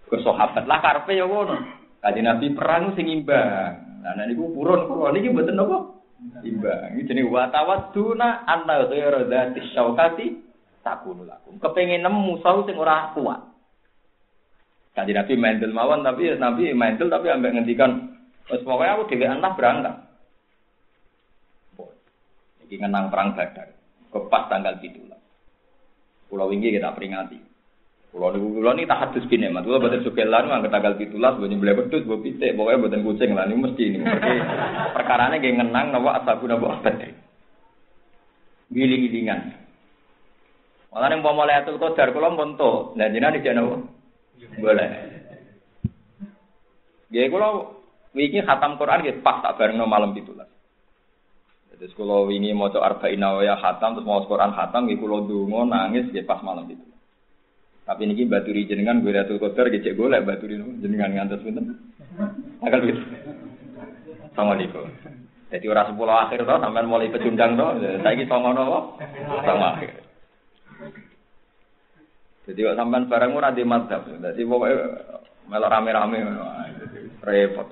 [0.09, 1.61] Ke sahabat lah karepe yo ngono.
[2.01, 4.01] Kanjeng Nabi perang sing imbang.
[4.01, 5.93] Lah niku purun kula niki mboten napa?
[6.41, 6.97] Imbang.
[6.97, 10.46] Iki jenenge wa tawadduna anna ghayra dzati syaukati
[10.87, 11.59] takunu lakum.
[11.59, 13.43] Kepengin nemu musuh sing ora kuat.
[14.95, 18.15] Kanjeng Nabi mental mawon tapi Nabi mental tapi ambek ngendikan
[18.47, 20.07] wis pokoke aku dhewe anak berangkat.
[22.67, 23.75] Iki ngenang perang Badar.
[24.15, 26.31] Kepas tanggal 17.
[26.31, 27.39] Pulau ini kita peringati.
[28.11, 29.63] Pulau niku pulau ini tak hadus bine, mat.
[29.63, 33.31] Pulau buatan suka lalu angkat tanggal pitulas, buatan beli berdut, buat pitik, pokoknya buatan kucing
[33.37, 33.45] lah.
[33.47, 33.99] Ini mesti ini.
[34.97, 36.97] Perkara ini kayak ngenang, nawa asabu nawa abad.
[38.73, 39.66] Giling-gilingan.
[40.93, 43.85] Malah yang mau mulai atul kodar, kalau monto, dan jinak di channel
[44.57, 44.91] boleh.
[47.13, 47.83] Gaya kalau
[48.17, 50.49] wiki khatam Quran, gitu pas tak bareng malam pitulas.
[51.77, 55.69] Terus kalau ini mau coba arba'in nawaya hatam, terus mau Quran hatam, gitu kalau dungo
[55.69, 56.81] nangis, ya pas malam itu.
[57.85, 61.77] Tapi ini baturi jenengan gue datul kotor, gecek gue lah baturi jenengan ngantos pinten.
[62.65, 63.03] Agak gitu.
[64.33, 64.89] Assalamualaikum.
[65.53, 68.51] Jadi orang sepuluh akhir toh, sampai mulai pecundang toh, saya ini sama
[69.45, 70.06] sama akhir.
[72.47, 74.07] Jadi kok sampean barang ora di madhab.
[74.07, 74.77] Jadi pokoknya
[75.51, 76.19] melok rame-rame
[77.27, 77.69] repot.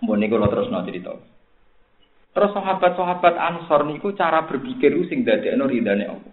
[0.00, 1.12] Mbok niku terus no cerita.
[2.34, 6.32] Terus sahabat-sahabat Ansor niku cara berpikir sing dadekno ridane Allah.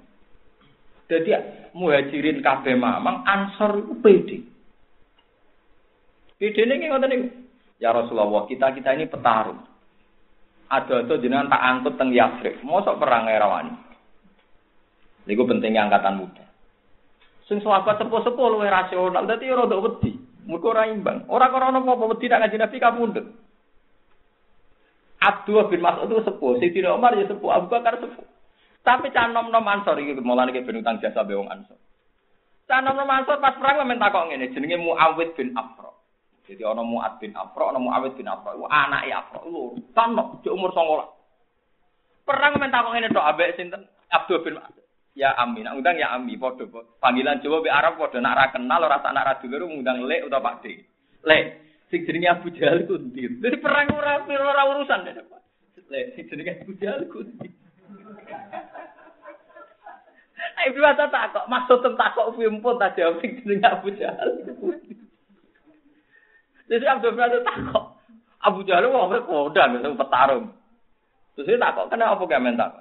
[1.11, 1.29] Jadi
[1.75, 4.37] muhajirin kabeh mamang Ansor iku pede.
[6.39, 7.27] Pede ning ngoten niku.
[7.81, 9.65] Ya Rasulullah, kita-kita ini petarung.
[10.69, 12.61] Ada-ada jenengan tak angkut teng Yasrib.
[12.61, 13.73] Mosok perang erawani.
[15.31, 16.43] Niku pentingnya angkatan muda.
[17.47, 20.11] Sing sahabat sepuh-sepuh luwih rasional, dadi ora ndok wedi.
[20.43, 21.23] Mergo ora imbang.
[21.31, 23.25] Ora krana apa-apa wedi nak ngaji Nabi kapundhut.
[25.23, 28.27] Abdullah bin Mas'ud itu sepuh, Sayyidina Umar ya sepuh, Abu Bakar sepuh.
[28.81, 31.77] Tapi canom nom Ansor iki mulane iki ben utang jasa be wong Ansor.
[32.65, 35.93] Canom nom Ansor pas perang men takok ngene, jenenge Muawid bin Afra.
[36.49, 38.57] Jadi ana Muad bin Afra, ana Muawid bin Afra.
[38.57, 42.25] Iku anake Afra lho, tanok di umur 19.
[42.25, 43.85] Perang men takok ngene tok ambek sinten?
[44.09, 44.80] Abdul bin Mas'ud.
[45.11, 46.63] Ya Ami, nak undang ya Ami, padha
[47.03, 50.23] panggilan Jawa be Arab padha nak ra kenal ora tak nak ra dulur ngundang Lek
[50.23, 50.79] utawa Pak D.
[51.27, 51.43] Lek,
[51.91, 53.27] sing jenenge Abu Jahal ku ndi?
[53.43, 55.27] Dadi perang ora ora urusan dene.
[55.91, 57.51] Lek sing jenenge Abu Jahal ku ndi?
[60.61, 64.29] Ayo biasa tak kok maksud tak kok pimpun tak jawab sing jenenge Abu Jahal.
[66.71, 67.85] Jadi Abdul Razak tak kok
[68.47, 70.55] Abu Jahal wong kodang petarung.
[71.35, 72.71] Terus tak kok kenapa gak mentak?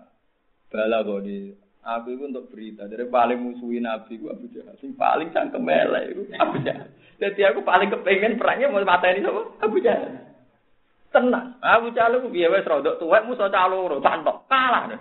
[0.70, 4.76] Bala kok di Aku itu untuk berita dari paling musuhin Nabi gua Abu Jahal.
[4.84, 6.92] Sing paling cangkem elek itu Abu Jahal.
[7.16, 10.12] Jadi aku paling kepengen perangnya mau mata ini sama Abu Jahal.
[11.08, 11.56] Tenang.
[11.64, 14.92] Abu Jahal itu biaya wes rodok tua musuh caloro cantok kalah.
[14.92, 15.00] Deh.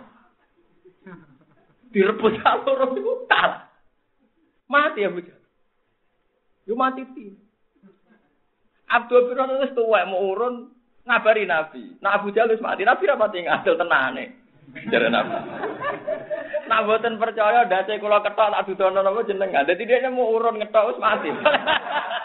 [1.92, 3.68] Direbut caloro itu kalah.
[4.72, 5.44] Mati Abu Jahal.
[6.64, 7.36] Yo mati ti.
[8.88, 10.72] Abdul bin Rasul tua mau urun
[11.04, 12.00] ngabari Nabi.
[12.00, 12.88] Nah Abu Jahal mati.
[12.88, 14.39] Nabi rapati ngadil tenane.
[14.90, 15.36] Jare Nabi.
[16.70, 19.66] Nak boten percaya dase kula ketok tak dudono napa jenengan.
[19.66, 21.30] Dadi dia mau urun ngetok wis mati.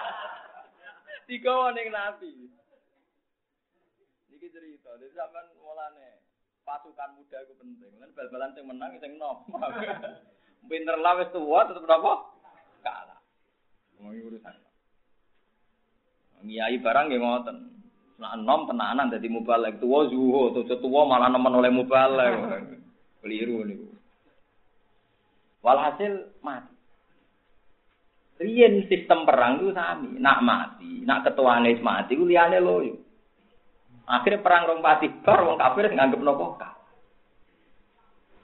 [1.29, 2.33] Digawa ning Nabi.
[4.29, 4.93] Niki cerita.
[5.01, 6.21] Dadi sampean mulane
[6.69, 7.93] pasukan muda itu penting.
[7.97, 9.49] Lan bal-balan sing menang sing nom.
[10.69, 12.29] Pinter lah wis tuwa tetep napa?
[12.85, 13.21] Kalah.
[14.01, 14.55] Mau urusan.
[16.45, 17.74] Ngiyai barang nggih ngoten.
[18.15, 22.33] Nah, enom tenanan dadi mubalek tuwa zuho, tuwa malah nemen oleh mubalek.
[23.19, 23.91] Keliru niku.
[25.65, 26.75] Walhasil mati.
[28.35, 33.01] Rien sistem perang itu sami, nak mati, nak ketuane mati ku liyane loyo.
[34.05, 36.61] Akhirnya perang rong pati bar wong kafir nganggep nopo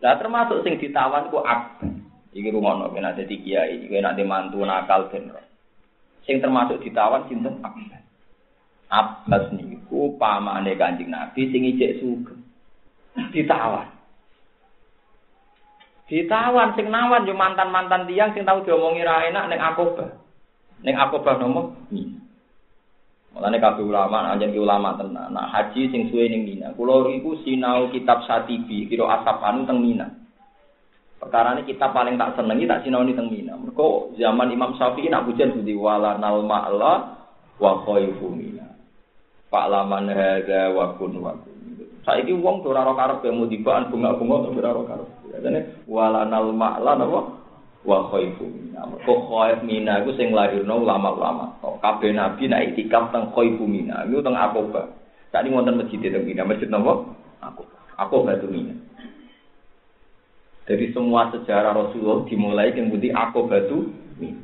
[0.00, 1.84] Lah termasuk sing ditawan ku Abbas.
[2.32, 5.28] Iki rumono ben ada kiai, iki nek mantu nakal ben.
[6.24, 8.00] Sing termasuk ditawan sinten Abbas.
[8.91, 12.38] Abbas niku pamane Kanjeng Nabi sing ijek sugih.
[13.30, 13.86] Ditawan.
[16.11, 20.11] Ditawan sing nawan yo mantan-mantan tiang sing tau diomongi ra enak ning Akobah.
[20.82, 22.18] Ning Akobah nomo Mina.
[23.30, 25.30] Mulane kabeh ulama anjen ulama tenan.
[25.30, 26.74] Nah, haji sing suwe ning Mina.
[26.74, 30.11] Kula iku sinau kitab Satibi kira Asapanu teng Mina.
[31.20, 33.55] Perkara ini kita paling tak senengi tak sinau ini teng Mina.
[33.55, 36.95] Mergo zaman Imam Syafi'i nak hujan di wala nal ma'la
[37.62, 38.69] wa khaifu Mina.
[39.51, 41.51] Pak laman hadza wa kun wa kun.
[42.07, 45.09] Saiki wong ora ora karep mau dibaan bunga-bunga ora ora karep.
[45.42, 47.20] Jane wala nal ma'la napa
[47.82, 48.86] wa khaifu mina.
[49.03, 51.59] Kok khaif mina iku sing lahirno ulama-ulama.
[51.82, 54.07] Kabeh nabi nek itikaf teng khaifu mina.
[54.07, 54.86] Teng Aqabah.
[55.34, 57.11] Tadi wonten masjid teng Mina, masjid napa?
[57.42, 57.80] Aqabah.
[57.98, 58.74] Aqabah itu mina.
[60.70, 64.40] Jadi semua sejarah Rasulullah dimulai yang budi Aqabah itu mina.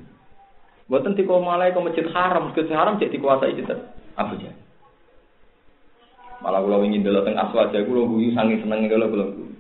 [0.86, 3.74] Buatan tiko malai ke masjid haram, masjid haram jadi dikuasai kita.
[4.14, 4.65] Abu Jahal.
[6.46, 9.50] Malah kalau ingin dulu tengah aswaja, kalau guyu sangi seneng kalau kalau guyu.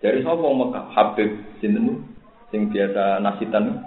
[0.00, 0.84] Dari sapa Mekah?
[0.96, 1.28] Habib
[1.60, 2.08] sinten
[2.48, 3.84] sing biasa nasitan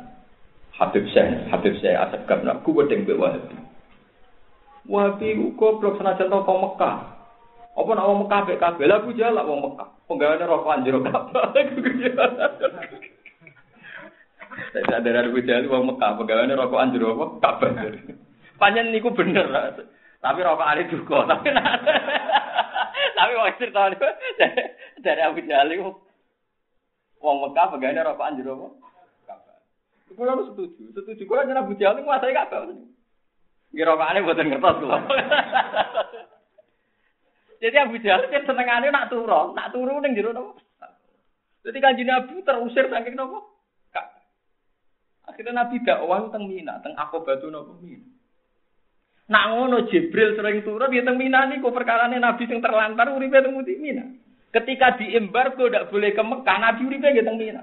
[0.77, 3.57] Habib Syekh, Habib Syekh Asad nak ku wedeng mbek Wahabi.
[4.85, 6.95] Wahabi ku goblok senajan tau Mekah.
[7.73, 9.89] Apa nak wong Mekah mek kabeh lah jala wong Mekah.
[10.05, 11.49] Penggaweane rokok anjir Ka'bah.
[14.69, 17.73] Saya sadar ada bujal wong Mekah penggaweane rokok anjir apa Ka'bah.
[18.61, 19.49] Panjen niku bener.
[20.25, 21.53] Tapi rokok ali duka, tapi
[23.13, 23.93] tapi wong cerita
[25.05, 25.69] dari Abu Jahal
[27.21, 28.69] Wong Mekah pegawainya rokokan jero apa?
[30.17, 30.93] Kulo harus setuju.
[30.97, 32.73] Setuju kulo nyana Abu Jahal nguasai Ka'bah.
[33.69, 34.93] Nggih rokokane mboten ngertos kulo.
[37.61, 40.57] Jadi Abu Jahal kan senengane nak turu, nak turu ning jero napa?
[41.65, 43.45] Jadi kanjeng Nabi terusir saking napa?
[45.25, 48.14] Akhirnya Nabi dakwah teng Mina, teng Aqabatu napa Mina.
[49.25, 53.57] Nak ngono Jibril sering turun ya teng Mina niku perkarane Nabi sing terlantar uripe teng
[53.57, 54.05] Mina.
[54.53, 57.61] Ketika diembargo tidak boleh ke Mekah, Nabi uripe nggih teng Mina.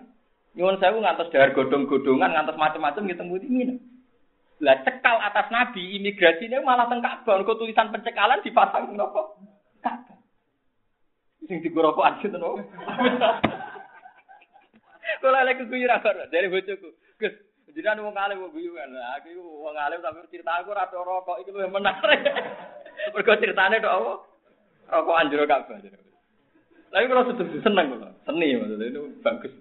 [0.59, 3.75] Nyuwun sewu ngantos dahar godong-godongan ngantos macam-macam nggih teng Mina.
[4.59, 9.39] Lah cekal atas Nabi imigrasinya malah teng Ka'bah, kok tulisan pencekalan dipasang nopo?
[9.83, 10.19] Ka'bah.
[11.47, 12.59] Sing digoroko aja to nopo?
[15.23, 16.91] Kula lek kuyu ra dari bojoku.
[17.23, 17.35] Gus,
[17.73, 18.93] jenengan wong alim wong guyu kan.
[19.21, 22.21] Aku wong alim tapi cerita aku ra rokok iki luwih menarik.
[23.17, 24.13] Mergo ceritane tok apa?
[24.93, 25.81] Rokok anjur Ka'bah.
[26.93, 29.53] Tapi kalau sudah seneng kalau seni maksudnya itu bagus.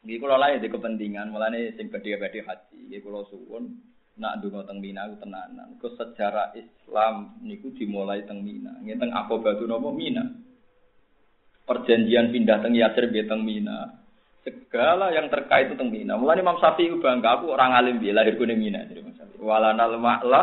[0.00, 2.78] Ini kalau lain di kepentingan, mulanya sing badhe-badhe haji.
[2.88, 3.68] Ini kalau suwun
[4.16, 5.76] nak dungo teng Mina ku tenanan.
[5.76, 8.80] Ke sejarah Islam niku dimulai teng Mina.
[8.80, 10.24] Ini teng apa batu nopo Mina.
[11.68, 13.99] Perjanjian pindah teng Yasir teng Mina.
[14.40, 16.16] Segala yang terkait itu teng Mina.
[16.16, 19.40] Mulanya Imam Syafi'i bangga aku orang alim dia lahir ning Mina jadi Imam Syafi'i.
[19.40, 20.42] Walanal ma'la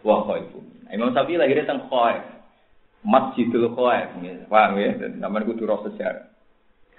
[0.00, 0.64] wa khaifu.
[0.88, 2.24] Imam Syafi'i lahirnya teng Khaif.
[3.00, 4.16] Masjidul Khaif,
[4.48, 4.92] paham ya?
[5.20, 6.30] Namanya kudu roh sejarah.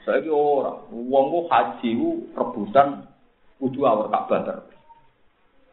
[0.02, 3.06] Saya ini orang, uang haji ku rebutan
[3.62, 4.74] kudu awal Ka'bah terus.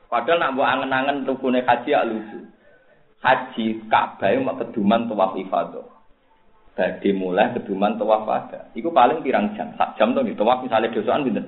[0.08, 2.44] Padahal nak buat angen-angen rukunnya haji ya lucu.
[3.24, 5.97] Haji Ka'bah itu keduman tawaf ifadah.
[6.78, 8.70] Jadi mulai keduman tawaf ada.
[8.78, 10.46] Iku paling pirang jam, sak jam tuh gitu.
[10.46, 11.42] Tawaf misalnya dosaan gitu.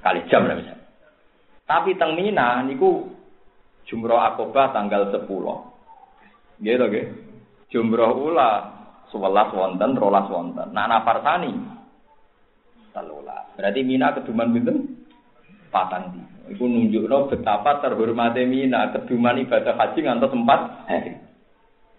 [0.00, 0.80] Kali jam lah misalnya.
[1.68, 3.04] Tapi teng Mina niku
[3.84, 5.28] Jumroh Akobah tanggal 10.
[6.64, 7.12] Gitu, gitu.
[7.68, 8.50] Jumroh ula
[9.12, 10.72] sewelas wonten, rolas wonten.
[10.72, 11.52] Nah, nafarsani
[12.96, 13.52] telulas.
[13.60, 15.04] Berarti Mina keduman pinten?
[15.68, 16.22] Patang di.
[16.54, 21.12] Iku nunjukno betapa terhormatnya Mina keduman ibadah haji ngantos empat hari.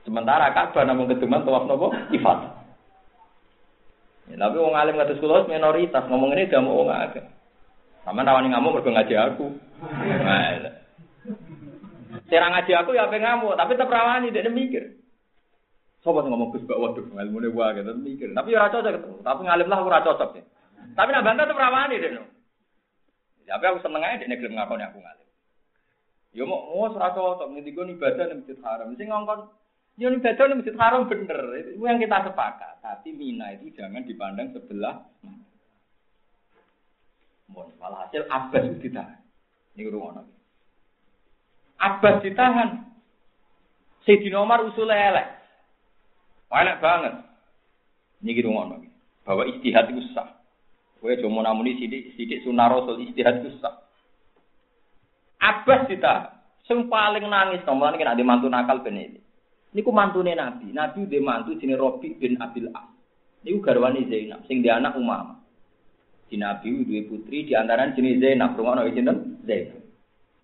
[0.06, 2.53] Sementara Ka'bah namun keduman tawaf nopo ibadah.
[4.30, 7.26] Ya, tapi wong alim ngatus kula minoritas ngomong ini gak mau wong akeh.
[8.06, 9.45] Sama rawani ngamuk mergo ngaji aku.
[10.22, 10.74] Nah,
[12.26, 14.97] Serang ngaji aku ya apa ngamuk, tapi tetap rawani dia mikir.
[16.06, 18.30] Sopo sing ngomong Gus waduh ilmune wae gitu mikir.
[18.34, 19.18] Tapi ora cocok ketemu.
[19.26, 20.43] Tapi ngalim lah ora cocok ya.
[20.93, 22.10] Tapi nak bantah tuh rawani deh.
[23.45, 25.28] Tapi aku seneng aja deh gelem ngakoni aku ngalim.
[26.34, 28.93] Yo mau mau ora cocok ngendiko ibadah ning Masjid Haram.
[28.97, 29.49] Sing ngongkon
[29.96, 31.39] yo ibadah ning Masjid Haram bener.
[31.60, 32.84] Itu yang kita sepakat.
[32.84, 35.08] Tapi Mina itu jangan dipandang sebelah.
[37.52, 39.22] Mohon malah hasil Abbas ditahan.
[39.78, 40.26] Ini rumah
[41.80, 42.84] Abbas ditahan.
[44.06, 45.28] Sayyidina Umar usulnya elek.
[46.54, 47.14] Enak banget.
[48.22, 48.86] Ini gitu ngono.
[49.26, 50.39] Bahwa istihad itu sah.
[51.02, 53.86] Kowe cuma namuni sidik sidik sunah rasul istihad itu sah.
[55.41, 59.24] Abbas kita sing paling nangis nomor ini ada mantu nakal ben ini.
[59.76, 60.71] Niku mantune Nabi.
[60.71, 62.88] Nabi udah mantu jenenge Robi bin Abil As.
[63.43, 65.43] Niku garwane Zainab sing dia anak Umam.
[66.32, 68.55] Di Nabi dua putri di antara jenis Zainab.
[68.55, 69.43] Nabi sinten?
[69.43, 69.84] Zainab.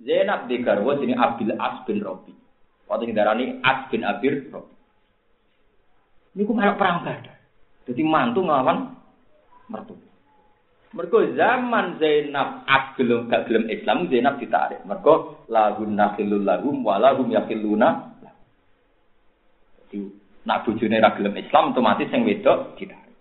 [0.04, 2.36] Zainab di garwa jenis Abil As bin Robi.
[2.92, 4.76] Waktu ini darani As bin Abir Robi.
[6.36, 7.40] Ini ku melok perang badar.
[7.88, 9.00] Jadi mantu ngelawan
[9.72, 10.12] mertua.
[10.92, 12.68] Mergo zaman Zainab
[13.00, 14.84] gelem gak gelem Islam Zainab ditarik.
[14.84, 18.11] Mergo lahun nakhilul lahum wa lahum yakhiluna.
[20.42, 23.14] Nak bojone ra gelem Islam otomatis sing wedok ditarik.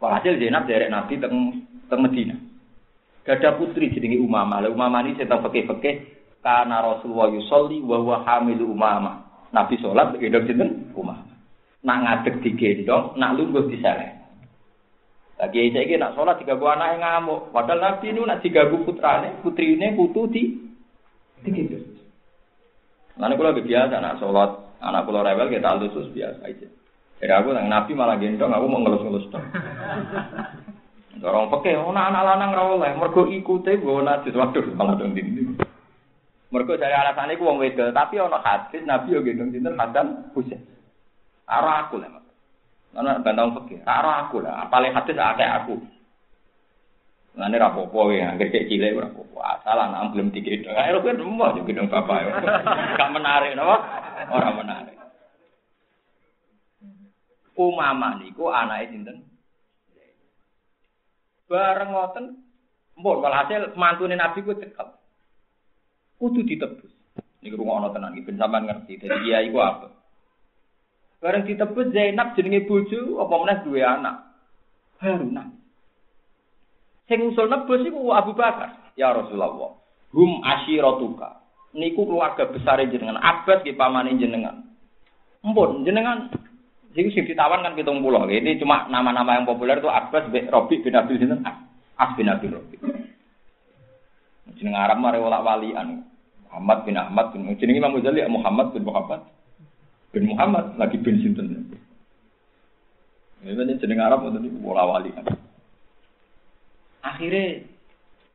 [0.00, 2.36] Walhasil Zainab derek Nabi teng teng Medina.
[3.24, 4.64] Gada putri jenenge Umamah.
[4.64, 5.94] Lah Umamah ini saya fikih-fikih
[6.40, 9.48] karena Rasulullah yusolli wa huwa hamilu Umamah.
[9.52, 10.70] Nabi sholat gendong sinten?
[10.96, 11.28] Umamah.
[11.84, 14.20] Nak ngadeg digendong, nak lungguh diseleh.
[15.40, 17.40] Lagi saya nak sholat tiga buah anak yang ngamuk.
[17.56, 20.44] Padahal Nabi ini nak tiga buah putrane, putri ini putu di
[21.44, 21.80] gitu.
[23.16, 24.50] Nanti kalau biasa nak sholat,
[24.80, 26.68] anak pulau rebel kita lusus biasa aja.
[27.20, 29.44] Jadi aku nang Nabi malah gendong, aku mau ngelus-ngelus dong.
[31.26, 35.52] Orang pakai, oh anak lanang rawol mergo ikuti gue najis, waduh malah dong dinding.
[36.48, 40.64] Mergo dari alasan itu wong wedel, tapi ono hadis Nabi yo gendong sinten Hasan Husain.
[41.44, 42.20] Arah aku lah.
[42.90, 43.78] Karena bantang fakir.
[43.86, 44.66] Karo aku lah.
[44.66, 45.74] Paling hadis akeh aku.
[47.30, 49.38] Ngene ra apa-apa ya, cek cilik apa-apa.
[49.62, 50.74] Asal anak belum digedhong.
[50.74, 52.26] Ayo kan rumah juga dong bapak.
[52.98, 53.76] Gak menarik napa?
[54.34, 54.96] Ora menarik.
[57.54, 59.16] Umama niku anake sinten?
[61.50, 62.24] Bareng ngoten,
[62.98, 65.02] mbok walhasil mantune Nabi ku cekap.
[66.18, 66.90] Kudu ditebus.
[67.40, 69.00] Niku rungokno tenan iki ben sampean ngerti.
[69.00, 69.88] Dadi iya iku apa?
[71.20, 74.16] Bareng ditebus Zainab jenenge bojo apa meneh duwe anak.
[75.00, 75.59] Haruna.
[77.10, 78.94] Sing usul nebus iku Abu Bakar.
[78.94, 79.74] Ya Rasulullah.
[80.14, 81.42] Hum asyiratuka.
[81.74, 83.18] Niku keluarga besar jenengan.
[83.18, 84.62] Abad ki pamane jenengan.
[85.42, 86.30] Mpun jenengan
[86.90, 88.26] Jadi sing ditawan kan pitung pulau.
[88.26, 91.46] Ini cuma nama-nama yang populer itu Abbas bin Robi bin Abil Sinten.
[91.94, 92.78] As bin Abil Robi.
[94.58, 96.02] Jeneng Arab mare wala walian.
[96.50, 99.22] Muhammad bin Ahmad bin jeneng Imam Ghazali Muhammad bin Muhammad
[100.10, 101.46] bin Muhammad lagi bin sinten.
[103.46, 105.30] Ini jeneng Arab itu bola wali kan.
[107.00, 107.64] Akhirnya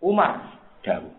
[0.01, 1.13] Umar jauh.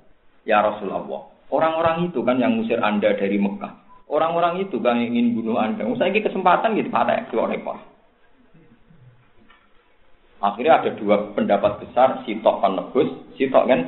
[0.47, 3.74] Ya Rasulullah, orang-orang itu kan yang ngusir Anda dari Mekah.
[4.07, 5.82] Orang-orang itu kan ingin bunuh Anda.
[5.99, 7.74] Saya ini kesempatan gitu, pada dua rekor.
[10.38, 13.80] Akhirnya ada dua pendapat besar, Sitok kan nebus, Sitok kan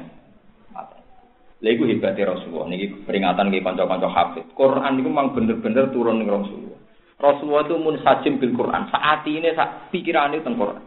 [1.59, 4.47] Lha iku hebate Rasulullah niki peringatan nggih kanca-kanca hafid.
[4.55, 6.79] Quran niku memang bener-bener turun ning Rasulullah.
[7.19, 8.87] Rasulullah itu mun sajim bil Quran.
[8.95, 10.79] Saat ini sak pikirane teng Quran.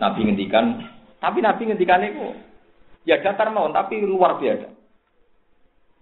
[0.00, 0.80] Nabi ngendikan,
[1.20, 2.36] tapi Nabi ngendikan itu
[3.06, 4.76] ya datar mau tapi luar biasa.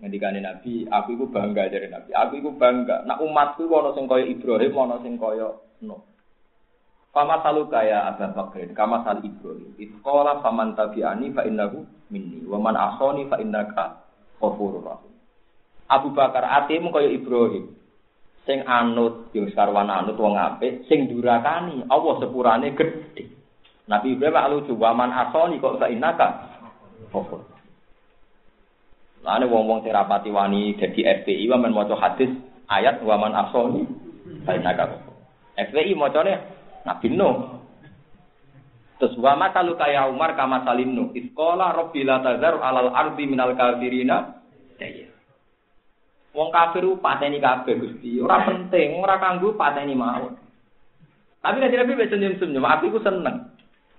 [0.02, 2.10] Ngendikane Nabi, aku itu bangga dari Nabi.
[2.10, 3.06] Aku itu bangga.
[3.06, 5.54] Nak umatku ana sing kaya Ibrahim, ana sing kaya
[5.86, 6.02] Nuh.
[7.14, 9.78] Fama salu kaya Abu Bakr, kama sal Ibrahim.
[9.78, 12.42] Iskola faman tabi'ani fa innahu minni.
[12.42, 14.02] Wa man asoni fa innaka
[14.42, 15.14] ghafurur rahim.
[15.86, 17.70] Abu Bakar atimu kaya Ibrahim.
[18.44, 23.33] Sing anut, yang sekarwan anut wong apik, sing durakani, Allah sepurane gede.
[23.84, 26.56] Nabi Ibrahim lucu, wa man asoni kok fa innaka
[27.12, 27.44] ghafur.
[29.24, 32.32] Lane wong-wong sing rapati wani dadi FPI wa men hadis
[32.68, 33.84] ayat wa man asoni
[34.48, 35.14] innaka ghafur.
[35.60, 36.32] FPI macane
[36.88, 37.60] Nabi Nuh.
[38.96, 41.12] Terus wa matalu kaya Umar kama salim Nuh.
[41.12, 44.40] Iskola rabbi la alal ardi minal kafirina
[44.80, 45.12] daya.
[46.32, 48.18] Wong kafir pateni kabeh Gusti.
[48.18, 50.34] Ora penting, ora kanggo pateni mawon.
[51.44, 53.52] Tapi nek Nabi wis senyum-senyum, aku iku seneng.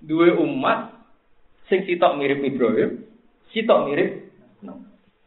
[0.04, 0.92] Duwe umat
[1.66, 3.04] sing sitok mirip Ibrahim,
[3.50, 4.26] sitok mirip.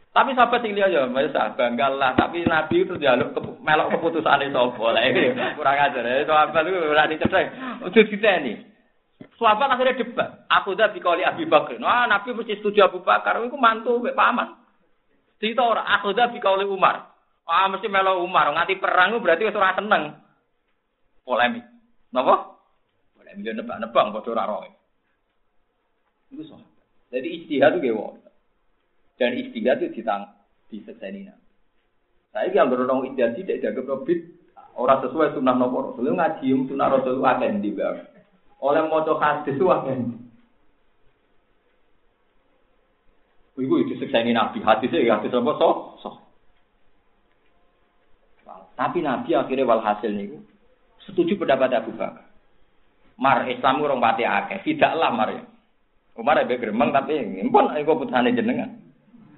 [0.10, 2.12] Tapi sahabat sing liya ya, wis bangga lah.
[2.18, 4.86] Tapi Nabi itu jaluk ke, melok keputusane sapa.
[4.92, 5.06] Lah
[5.54, 6.04] kurang ajar.
[6.04, 6.26] Ya.
[6.26, 7.46] Sahabat itu ora dicedhek.
[7.88, 8.54] Ojo diteni.
[9.38, 10.44] Sahabat akhirnya debat.
[10.50, 11.80] Aku dah dikali Abi Bakar.
[11.80, 13.40] Nah, Nabi mesti setuju Abu Bakar.
[13.40, 14.60] Iku mantu mek paman.
[15.40, 17.16] Cerita ora aku dah dikali Umar.
[17.48, 18.52] Ah mesti melo Umar.
[18.52, 20.20] Nganti perang berarti wis ora seneng.
[21.24, 21.64] Polemik.
[22.12, 22.59] Napa?
[23.30, 24.70] Polemik nebak-nebak padha ora roe.
[26.34, 26.86] Iku sahabat.
[27.14, 27.94] Jadi istihad itu ge
[29.22, 30.34] dan istihad itu ditang
[30.74, 31.30] disekseni
[32.34, 34.26] Saya yang berorong istihad tidak jaga profit
[34.74, 37.74] orang sesuai sunnah nopo rasul ngaji sunnah rasul akan di
[38.60, 40.30] oleh moco hadis akan
[43.60, 45.70] Iku itu sekseni nabi hadisnya ya hadis apa so
[46.00, 46.10] so.
[48.80, 50.40] Tapi nabi akhirnya walhasil nih
[51.04, 52.29] setuju pendapat Abu Bakar.
[53.20, 55.44] Mar Islam orang pati akeh, tidaklah mar ya.
[56.16, 57.20] Umar ya gremeng tapi
[57.52, 58.80] pun aku putusane jenengan.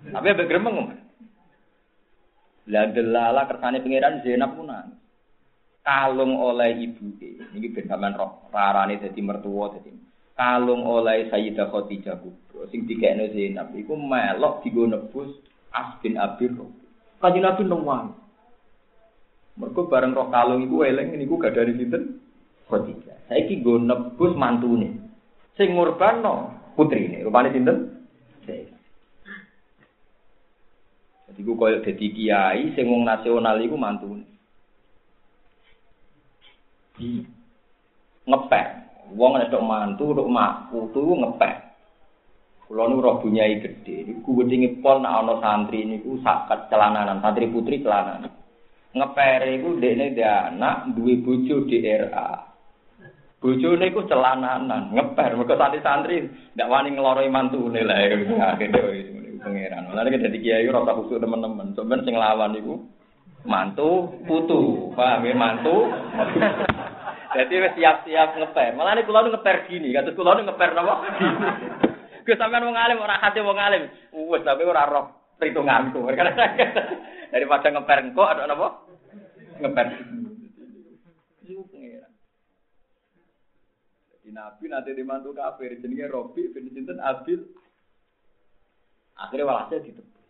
[0.01, 0.97] Tapi apa gremeng
[2.69, 4.53] Lah delala kersane pangeran Zainab
[5.81, 9.89] Kalung oleh ibu ini ben sampean roh rarane dadi mertua dadi
[10.37, 13.73] kalung oleh Sayyidah Khadijah kubro sing dikene Zainab.
[13.73, 15.41] Iku melok digo nebus
[15.73, 16.53] As bin Abir
[17.17, 18.13] Kanjeng Nabi nang
[19.57, 22.21] Mergo bareng roh kalung iku eling niku gak dari sinten?
[22.69, 23.10] Khadijah.
[23.31, 24.91] Saiki go nebus mantune.
[25.55, 27.23] Sing ngurbano putrine.
[27.23, 28.03] Rupane sinten?
[28.43, 28.75] Zainab.
[31.31, 34.27] Jadi ku koyo dadi kiai sing wong nasional iku mantune.
[36.99, 37.23] Di
[38.27, 38.67] ngepek.
[39.15, 41.55] Wong nek mantu, tok mak, putu ngepek.
[42.67, 47.47] Kulo nu roh bunyai gede, niku wedinge pol nek ana santri niku sak celananan, santri
[47.51, 48.31] putri celananan.
[48.91, 52.50] Ngepere iku dekne dia anak duwe bojo DRA.
[53.41, 57.97] Bojone iku celananan, ngeper mergo santri-santri ndak wani ngloroi mantune lah
[58.53, 59.89] akhire pangeran.
[59.91, 61.73] Lah nek dadi kiai ora usah khusuk teman-teman.
[61.73, 62.77] Sampeyan sing lawan iku
[63.41, 65.89] mantu putu, paham ya mantu.
[67.33, 68.77] Jadi wis siap-siap ngeper.
[68.77, 70.95] Malah nek kula ngeper gini, kados kula ngeper napa?
[72.21, 73.89] Gue sampean wong alim ora hati wong alim.
[74.13, 76.05] Wes tapi ora roh perhitunganku.
[77.33, 78.85] Daripada ngeper engko ada napa?
[79.57, 79.87] Ngeper.
[84.31, 87.43] Nabi nanti dimantu kafir jenenge Robi bin Sinten Abil.
[89.19, 90.23] Akhirnya walhasil ditebus.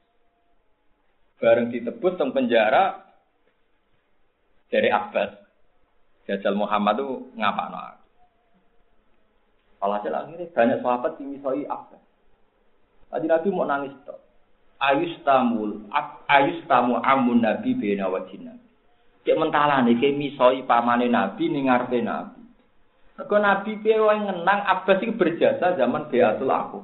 [1.37, 3.13] Bareng ditebus teng penjara
[4.73, 5.37] dari Abbas.
[6.25, 7.79] Jajal Muhammad itu ngapa no?
[9.81, 12.03] Walhasil akhirnya banyak sahabat yang misoi Abbas.
[13.11, 14.17] Tadi Nabi mau nangis toh.
[14.81, 15.85] Ayus tamul,
[16.25, 18.57] ayus tamu amun Nabi bena wajina.
[19.21, 22.40] Cek mentalane ke misoi pamane Nabi ngarepe Nabi.
[23.19, 26.79] Mergo Nabi piye wae ngenang Abbas iki berjasa zaman Biatul Aku.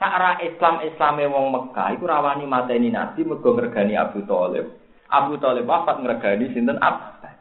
[0.00, 4.72] Sakra Islam Islame wong Mekah iku rawani mateni Nabi mergo ngregani Abu Thalib.
[5.12, 7.36] Abu Thalib wafat ngregani sinten Abbas.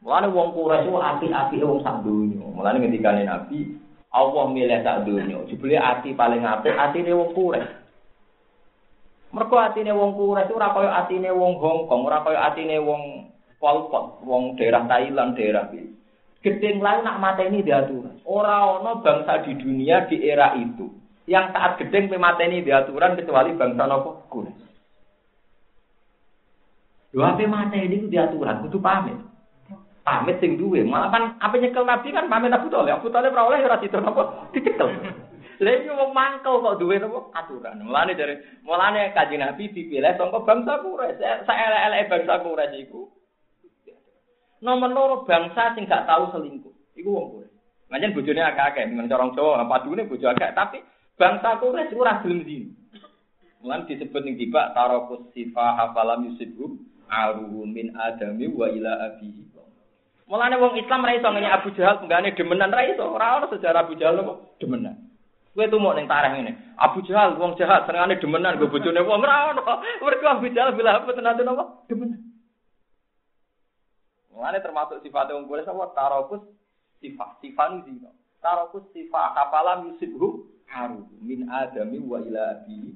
[0.00, 2.40] Mulane wong Quraisy ku api-api wong sak donya.
[2.40, 3.76] Mulane ngendikane Nabi,
[4.14, 5.44] Allah milih sak donya.
[5.44, 7.76] Jebule ati paling apik atine wong Quraisy.
[9.36, 13.28] Mergo atine wong Quraisy ora kaya atine wong Hong Kong, ora kaya atine wong
[13.58, 13.90] Pol
[14.22, 15.98] wong daerah Thailand, daerah ini.
[16.38, 18.22] Gedeng lain nak mateni diaturan.
[18.22, 20.86] Orang ono bangsa di dunia di era itu
[21.26, 24.66] yang saat gedeng mateni diaturan kecuali bangsa nopo Quraisy.
[27.10, 29.18] Dua apa mateni itu diaturan, kudu pamit.
[30.06, 33.02] Pamit sing duwe, malah kan apa nyekel Nabi kan pamit Abu Thalib.
[33.02, 34.94] Abu Thalib ora oleh ora situ nopo dicekel.
[35.58, 37.82] Lha wong mangkel kok duwe nopo aturan.
[37.82, 41.42] Mulane dari mulane kanjeng Nabi dipilih saka bangsa Quraisy.
[41.42, 43.17] Saelek-eleke bangsa Quraisy iku
[44.58, 46.74] Nomor loro bangsa sing gak tahu selingkuh.
[46.98, 47.56] Iku wong Quraisy.
[47.88, 50.82] Manjen bojone akeh-akeh, men corong Jawa padune bojo akeh, tapi
[51.14, 52.70] bangsa Quraisy ora gelem zina.
[53.62, 56.78] Mulan disebut ning tiba tarokus sifa hafalam yusibhu
[57.10, 59.48] aruhu min adami wa ila abihi.
[60.28, 63.00] Mulane wong Islam ra iso ngenyek Abu Jahal penggane demenan ra iso.
[63.00, 65.08] Ora ono sejarah Abu Jahal kok demenan.
[65.56, 66.76] Kowe tumuk ning tareh ngene.
[66.76, 69.64] Abu Jahal wong jahat senengane demenan go bojone wong ora ono.
[70.04, 71.64] Mergo Abu Jahal bila apa tenan napa?
[71.88, 72.27] Demenan.
[74.38, 76.46] Mulane termasuk sifat wong kure sapa tarokus
[77.02, 78.14] sifat sifat zina.
[78.38, 82.94] Tarokus sifat kafalam yusibhu haru min adami wa ila abi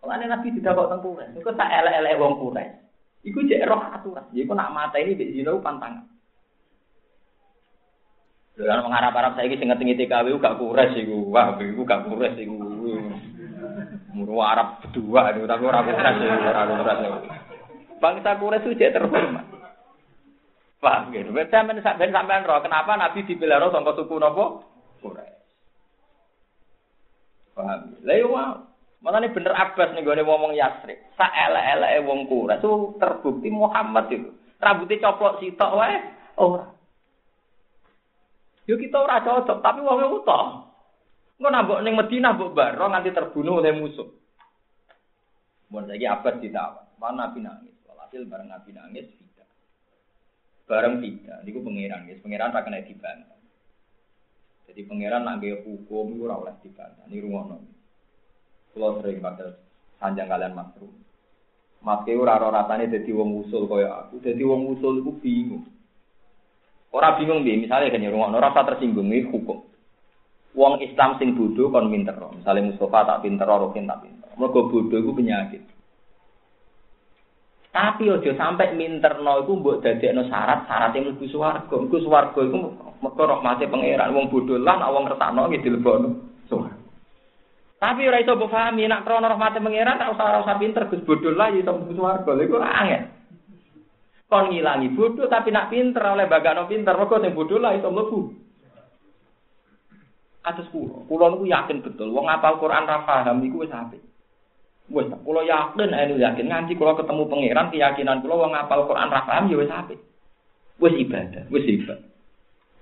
[0.00, 1.26] Mulane Nabi tidak kok teng kure.
[1.36, 2.64] Iku tak elek-elek wong kure.
[3.28, 4.24] Iku cek roh aturan.
[4.32, 6.08] Ya iku nak mata ini di zina pantangan.
[8.56, 11.28] Dengan mengharap Arab saya sing ngetingi TKW gak kures iku.
[11.28, 12.56] Wah, iku gak kures iku.
[14.16, 17.51] Muru Arab berdua tapi ora kures ora kures.
[18.02, 19.46] Bangsa Quraisy itu terhormat.
[20.82, 21.30] Paham gitu.
[21.30, 24.66] Sampeyan sampeyan sampeyan roh kenapa Nabi dipilih roh sangka suku napa?
[24.98, 25.46] Quraisy.
[27.54, 27.80] Paham.
[28.02, 28.34] Lah yo
[29.02, 30.98] Malah ini bener Abbas nih gue ngomong Yasrib.
[31.14, 34.34] Sa ele-ele wong Quraisy itu terbukti Muhammad itu.
[34.58, 35.94] Rambutnya coplok sitok wae
[36.42, 36.66] ora.
[38.66, 40.70] Yo kita ora cocok, tapi wong utuh.
[41.42, 44.06] Engko nambok ning Madinah mbok baro nganti terbunuh oleh musuh.
[45.74, 47.81] Mun saiki Abbas ditawar, mana Nabi nangis.
[48.12, 49.48] Hasil bareng Nabi nangis tidak.
[50.68, 52.20] Bareng tidak, niku pangeran, guys.
[52.20, 53.40] Pangeran tak kena dibantah.
[54.68, 57.08] Jadi pangeran nak hukum itu ora oleh dibantah.
[57.08, 57.56] Ini rumono.
[58.76, 59.56] Kalau sering pada
[59.96, 60.92] sanjang kalian masuk.
[61.80, 64.20] Mas ke ora rasane dadi wong usul kaya aku.
[64.20, 65.64] Dadi wong usul iku bingung.
[66.92, 69.64] Ora bingung piye, misale kan rumono ora tersinggung iki hukum.
[70.52, 72.12] Wong Islam sing bodoh kon pinter.
[72.12, 74.28] Misalnya Mustafa tak pinter, Rokin tak pinter.
[74.36, 75.71] Mergo bodoh iku penyakit.
[77.72, 81.72] Tapi ojo sampai minterno iku mbok dadekno syarat syarat yang mlebu swarga.
[81.72, 82.56] Iku swarga iku
[83.00, 86.08] mergo rahmate pangeran wong bodho lah nek wong ngertakno nggih dilebokno
[86.52, 86.76] swarga.
[87.80, 91.32] Tapi ora iso mbok pahami nek krana rahmate pangeran tak usah usah pinter Gus bodho
[91.32, 91.96] lah iso mlebu.
[91.96, 93.02] Lha iku angel.
[94.28, 98.20] Kon ngilangi bodho tapi nak pinter oleh bagano pinter mergo sing bodho lah iso mlebu.
[100.44, 104.11] Kados kula, kula niku yakin betul wong apal Quran ra paham iku wis apik.
[104.90, 109.22] Wes, kula yakin, anu yakin nganti kula ketemu pangeran keyakinan kula wong ngapal Quran ra
[109.22, 110.00] paham ya wis apik.
[110.82, 112.10] Wis ibadah, wis ibadah.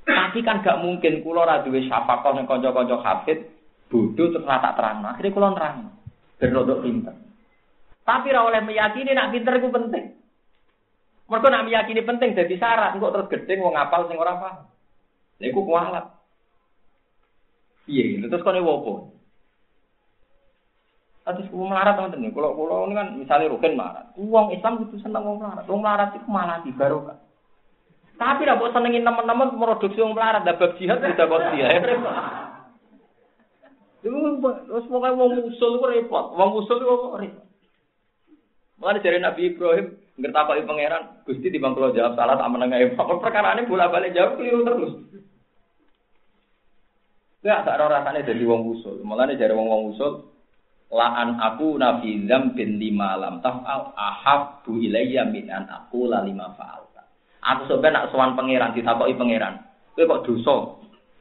[0.09, 3.53] Tapi kan gak mungkin kula ra duwe syafaqah ning kanca-kanca hafid
[3.93, 5.05] bodoh terus tak terang.
[5.05, 5.77] Akhirnya kula nerang.
[6.41, 7.15] Ben rodok pinter.
[8.01, 10.05] Tapi ra oleh meyakini nak pinter iku penting.
[11.31, 14.67] Mergo nak meyakini penting jadi syarat kok terus gedeng wong ngapal sing ora paham.
[15.39, 16.07] Lha iku kualat.
[17.87, 19.20] Iya, terus kene wopo?
[21.37, 25.23] Terus wong melarat teman-teman, kalau kalau ini kan misalnya rugen melarat, uang Islam itu seneng
[25.23, 27.19] wong melarat, wong melarat itu malah di barokah.
[28.21, 31.83] Tapi lah buat senengin teman-teman produksi wong melarat, dapat jihad sudah kau jihad.
[34.01, 37.45] Terus pokoknya wong musul itu repot, wong musul itu repot.
[38.81, 43.53] Mulai dari Nabi Ibrahim, ngerti pangeran, gusti di bangkulo jawab salah tak menengah Apa perkara
[43.61, 44.93] ini bolak balik jawab keliru terus.
[47.45, 49.05] Gak tak rasanya jadi wong usul.
[49.05, 50.30] Mulai dari wong wong usul,
[50.91, 52.19] La'an aku nabi
[52.59, 57.07] bin lima lam taf'al ahabbu ilayya min aku la lima fa'alta.
[57.47, 59.63] Aku sebenarnya nak sowan pangeran ditakoki pangeran.
[59.95, 60.57] Kowe kok dosa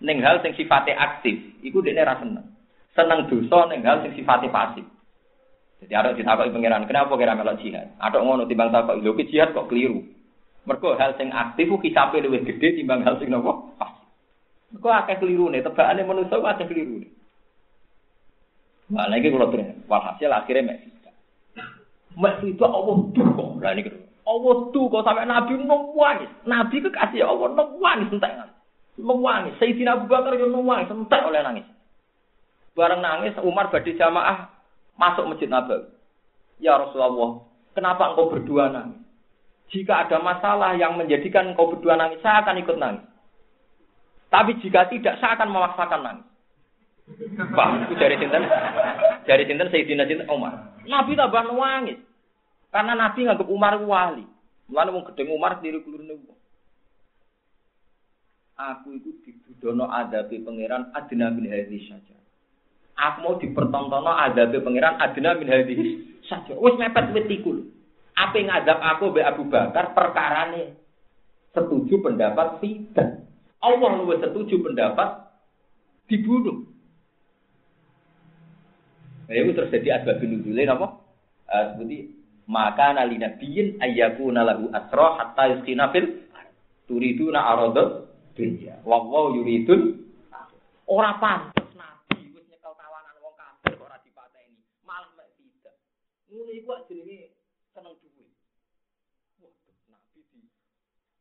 [0.02, 2.50] ning hal sing sifatnya aktif, iku dekne ra seneng.
[2.98, 4.86] Seneng dosa ning hal sing sifatnya pasif.
[5.86, 7.94] Jadi ada ditakoki pangeran, kenapa kira melok jihad?
[8.02, 10.02] Ada ngono timbang takoki lho jihad kok keliru.
[10.66, 13.78] Mergo hal sing aktif ku kisape luwih gede timbang hal sing nopo?
[13.78, 14.02] Pasif.
[14.74, 17.19] Mergo akeh kelirune, tebakane manusa akeh kelirune.
[18.90, 20.90] Nah, lagi kalau terus, walhasil akhirnya mek
[22.18, 23.46] Mek itu Allah duka.
[23.62, 23.86] Lah ini
[24.26, 26.32] Allah duka sampai Nabi nangis.
[26.44, 28.34] Nabi kekasih Allah nangis entek.
[29.00, 29.54] Nangis.
[29.62, 31.68] Sayyidina Abu Bakar yo nangis entek oleh nangis.
[32.74, 34.52] Bareng nangis Umar badhe jamaah
[35.00, 35.90] masuk Masjid Nabawi.
[36.60, 39.00] Ya Rasulullah, kenapa engkau berdua nangis?
[39.72, 43.06] Jika ada masalah yang menjadikan engkau berdua nangis, saya akan ikut nangis.
[44.30, 46.29] Tapi jika tidak, saya akan memaksakan nangis.
[47.56, 48.44] Pak, itu dari sinten?
[49.26, 50.78] Dari sinten Sayyidina sinten Umar.
[50.86, 52.00] Nabi tambah nangis.
[52.70, 54.26] Karena Nabi nganggep Umar wali.
[54.70, 56.38] Mulane wong gedeng Umar keliru-kelirune wong.
[58.60, 62.14] Aku itu dibudono adabi pangeran adna min hadhi saja.
[63.00, 65.76] Aku mau dipertontono adabi pangeran adna min hadhi
[66.30, 66.54] saja.
[66.60, 67.66] Wis mepet wit iku
[68.20, 70.76] Apa ngadap aku be Abu Bakar perkarane
[71.56, 73.26] setuju pendapat tidak.
[73.64, 75.34] Allah lu setuju pendapat
[76.06, 76.69] dibunuh.
[79.30, 81.06] Nah, itu terjadi asbab nuzule napa?
[81.46, 82.18] Uh, seperti
[82.50, 86.26] maka nali nabiyin ayyakuna lahu asra hatta yuskina fil
[86.90, 88.82] turiduna aradad dunya.
[88.82, 90.02] Wa wa yuridun
[90.90, 94.66] ora pantes nabi wis nyekel tawanan wong kafir ora dipateni.
[94.82, 95.78] Malah mek tidak.
[96.34, 97.38] Ngono iku jenenge
[97.70, 98.26] seneng duwe.
[99.46, 100.42] Waduh, nabi di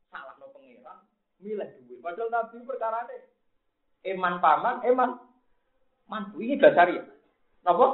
[0.08, 1.04] salahno pangeran
[1.44, 2.00] milih duwe.
[2.00, 3.16] Padahal nabi perkarane
[4.08, 5.20] eman paman, eman
[6.08, 7.04] mantu ini dasar ya.
[7.66, 7.86] Apa?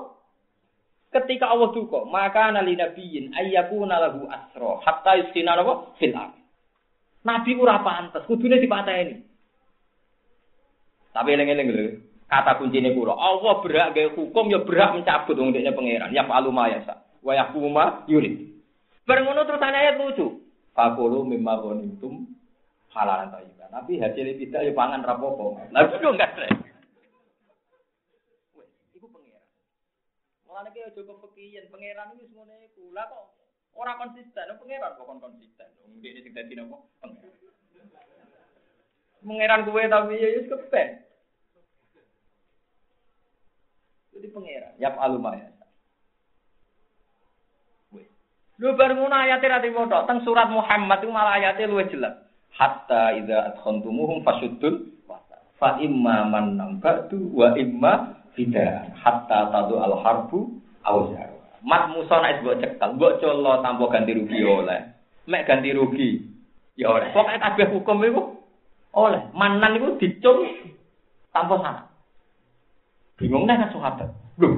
[1.14, 5.94] Ketika Allah duka, maka nali nabiyin ayyakuna lahu asro hatta yuskina apa?
[6.02, 6.10] Fil
[7.24, 9.16] Nabi ora pantes, kudune dipateni.
[11.14, 11.86] Tapi eling-eling lho,
[12.26, 16.10] kata kuncine kula, Allah berhak gawe hukum ya berhak mencabut wong dekne pangeran.
[16.10, 17.06] Ya palu mayasa.
[17.22, 18.50] Wa yahkuma yurid.
[19.06, 20.42] Bareng ngono terus ayat lucu.
[20.74, 22.34] Fakulu mimma ghanimtum
[22.90, 23.70] halalan thayyiban.
[23.70, 25.56] Tapi hasil tidak ya pangan rapopo.
[25.70, 26.34] Lah itu enggak
[30.54, 32.94] Mulane ki aja kepekiyen pangeran wis ngene iku.
[32.94, 33.34] Lah kok
[33.74, 35.66] ora konsisten, pangeran kok kon konsisten.
[35.82, 36.78] Wong dene sing dadi napa?
[39.26, 41.02] Pangeran kuwe tapi ya wis kepen.
[44.14, 45.50] Jadi pangeran, yap alumaya.
[48.62, 52.14] Lu baru ngono ayate ra dimoto teng surat Muhammad itu malah ayate luwih jelas.
[52.54, 55.02] Hatta idza adkhantumuhum fasuddul
[55.58, 61.30] fa imma man nambatu wa imma tidak hatta tadu al harbu auzar.
[61.64, 64.80] Mat Musa nek mbok cekal, mbok colo tanpa ganti rugi oleh.
[65.24, 66.20] Mek ganti rugi
[66.76, 67.08] ya oleh.
[67.16, 68.22] Pokoke kabeh hukum iku
[68.92, 69.22] oleh.
[69.32, 70.44] Manan iku dicung
[71.32, 71.82] tanpa sana.
[73.16, 74.12] Bingung nek sahabat.
[74.36, 74.50] Lho,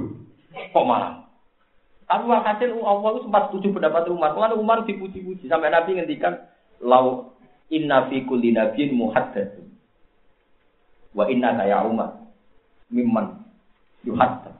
[0.72, 1.26] kok malah
[2.06, 4.30] tapi hasil Allah itu sempat setuju pendapat Umar.
[4.30, 6.38] Kalau Umar dipuji-puji sampai Nabi ngendikan
[6.78, 7.34] lau
[7.66, 9.66] inna fi kulli nabiyyin muhaddatsun
[11.18, 12.30] wa inna ya Umar
[12.92, 13.45] mimman
[14.06, 14.54] yuhatta.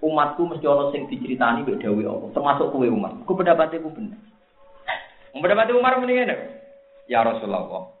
[0.00, 3.20] Umatku mesti ana sing diceritani mbek dawuh Allah, termasuk kowe umat.
[3.28, 4.16] Ku pendapatku bener.
[5.30, 6.34] Pendapat Umar mendingan
[7.06, 7.94] Ya Rasulullah.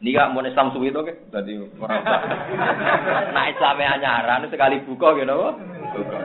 [0.00, 2.00] Ini gak mau Islam suwi itu, jadi orang
[3.36, 5.36] Nah Islamnya anyaran sekali buka gitu,
[5.92, 6.20] buka.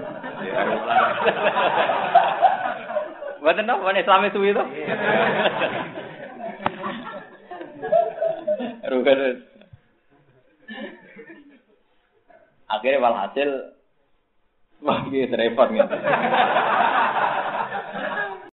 [3.43, 3.83] Buat apa?
[3.83, 4.63] Mau Islamnya suwi itu?
[8.87, 9.19] Rugen.
[12.65, 13.49] Akhirnya walhasil
[14.81, 15.97] wah iki repot ngene.